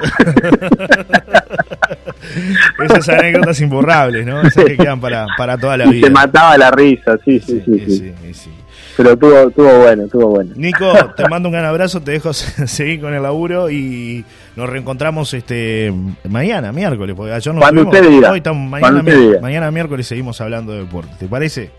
Esas 2.84 3.08
anécdotas 3.08 3.60
imborrables, 3.60 4.24
¿no? 4.24 4.42
Esas 4.42 4.64
que 4.64 4.76
quedan 4.76 5.00
para, 5.00 5.26
para 5.36 5.58
toda 5.58 5.76
la 5.76 5.86
vida. 5.86 6.06
Se 6.06 6.12
mataba 6.12 6.56
la 6.56 6.70
risa, 6.70 7.18
sí, 7.24 7.40
sí, 7.40 7.60
sí. 7.64 8.14
sí, 8.32 8.50
Pero 8.96 9.16
tuvo, 9.16 9.50
tuvo 9.50 9.78
bueno, 9.78 10.06
tuvo 10.06 10.28
bueno. 10.28 10.52
Nico, 10.54 10.92
te 11.16 11.28
mando 11.28 11.48
un 11.48 11.54
gran 11.54 11.64
abrazo, 11.64 12.00
te 12.00 12.12
dejo 12.12 12.32
seguir 12.32 13.00
con 13.00 13.12
el 13.12 13.22
laburo 13.22 13.70
y 13.70 14.24
nos 14.54 14.68
reencontramos 14.68 15.34
este 15.34 15.92
mañana, 16.28 16.70
miércoles, 16.70 17.16
porque 17.16 17.32
ayer 17.32 17.52
nos 17.52 17.62
Cuando 17.62 17.82
usted 17.82 18.08
diga. 18.08 18.30
Hoy 18.30 18.38
estamos, 18.38 18.70
mañana, 18.70 19.02
mañana, 19.02 19.40
mañana 19.40 19.70
miércoles 19.72 20.06
seguimos 20.06 20.40
hablando 20.40 20.72
de 20.72 20.80
deporte. 20.80 21.10
¿Te 21.18 21.26
parece? 21.26 21.70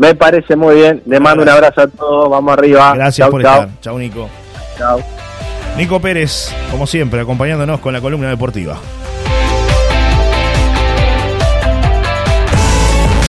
Me 0.00 0.14
parece 0.14 0.56
muy 0.56 0.76
bien. 0.76 1.02
Le 1.04 1.20
mando 1.20 1.42
un 1.42 1.48
abrazo 1.50 1.82
a 1.82 1.86
todos. 1.86 2.30
Vamos 2.30 2.54
arriba. 2.54 2.94
Gracias 2.94 3.28
por 3.28 3.42
estar. 3.42 3.68
Chao, 3.82 3.98
Nico. 3.98 4.30
Chao. 4.78 4.98
Nico 5.76 6.00
Pérez, 6.00 6.54
como 6.70 6.86
siempre, 6.86 7.20
acompañándonos 7.20 7.80
con 7.80 7.92
la 7.92 8.00
columna 8.00 8.30
deportiva. 8.30 8.78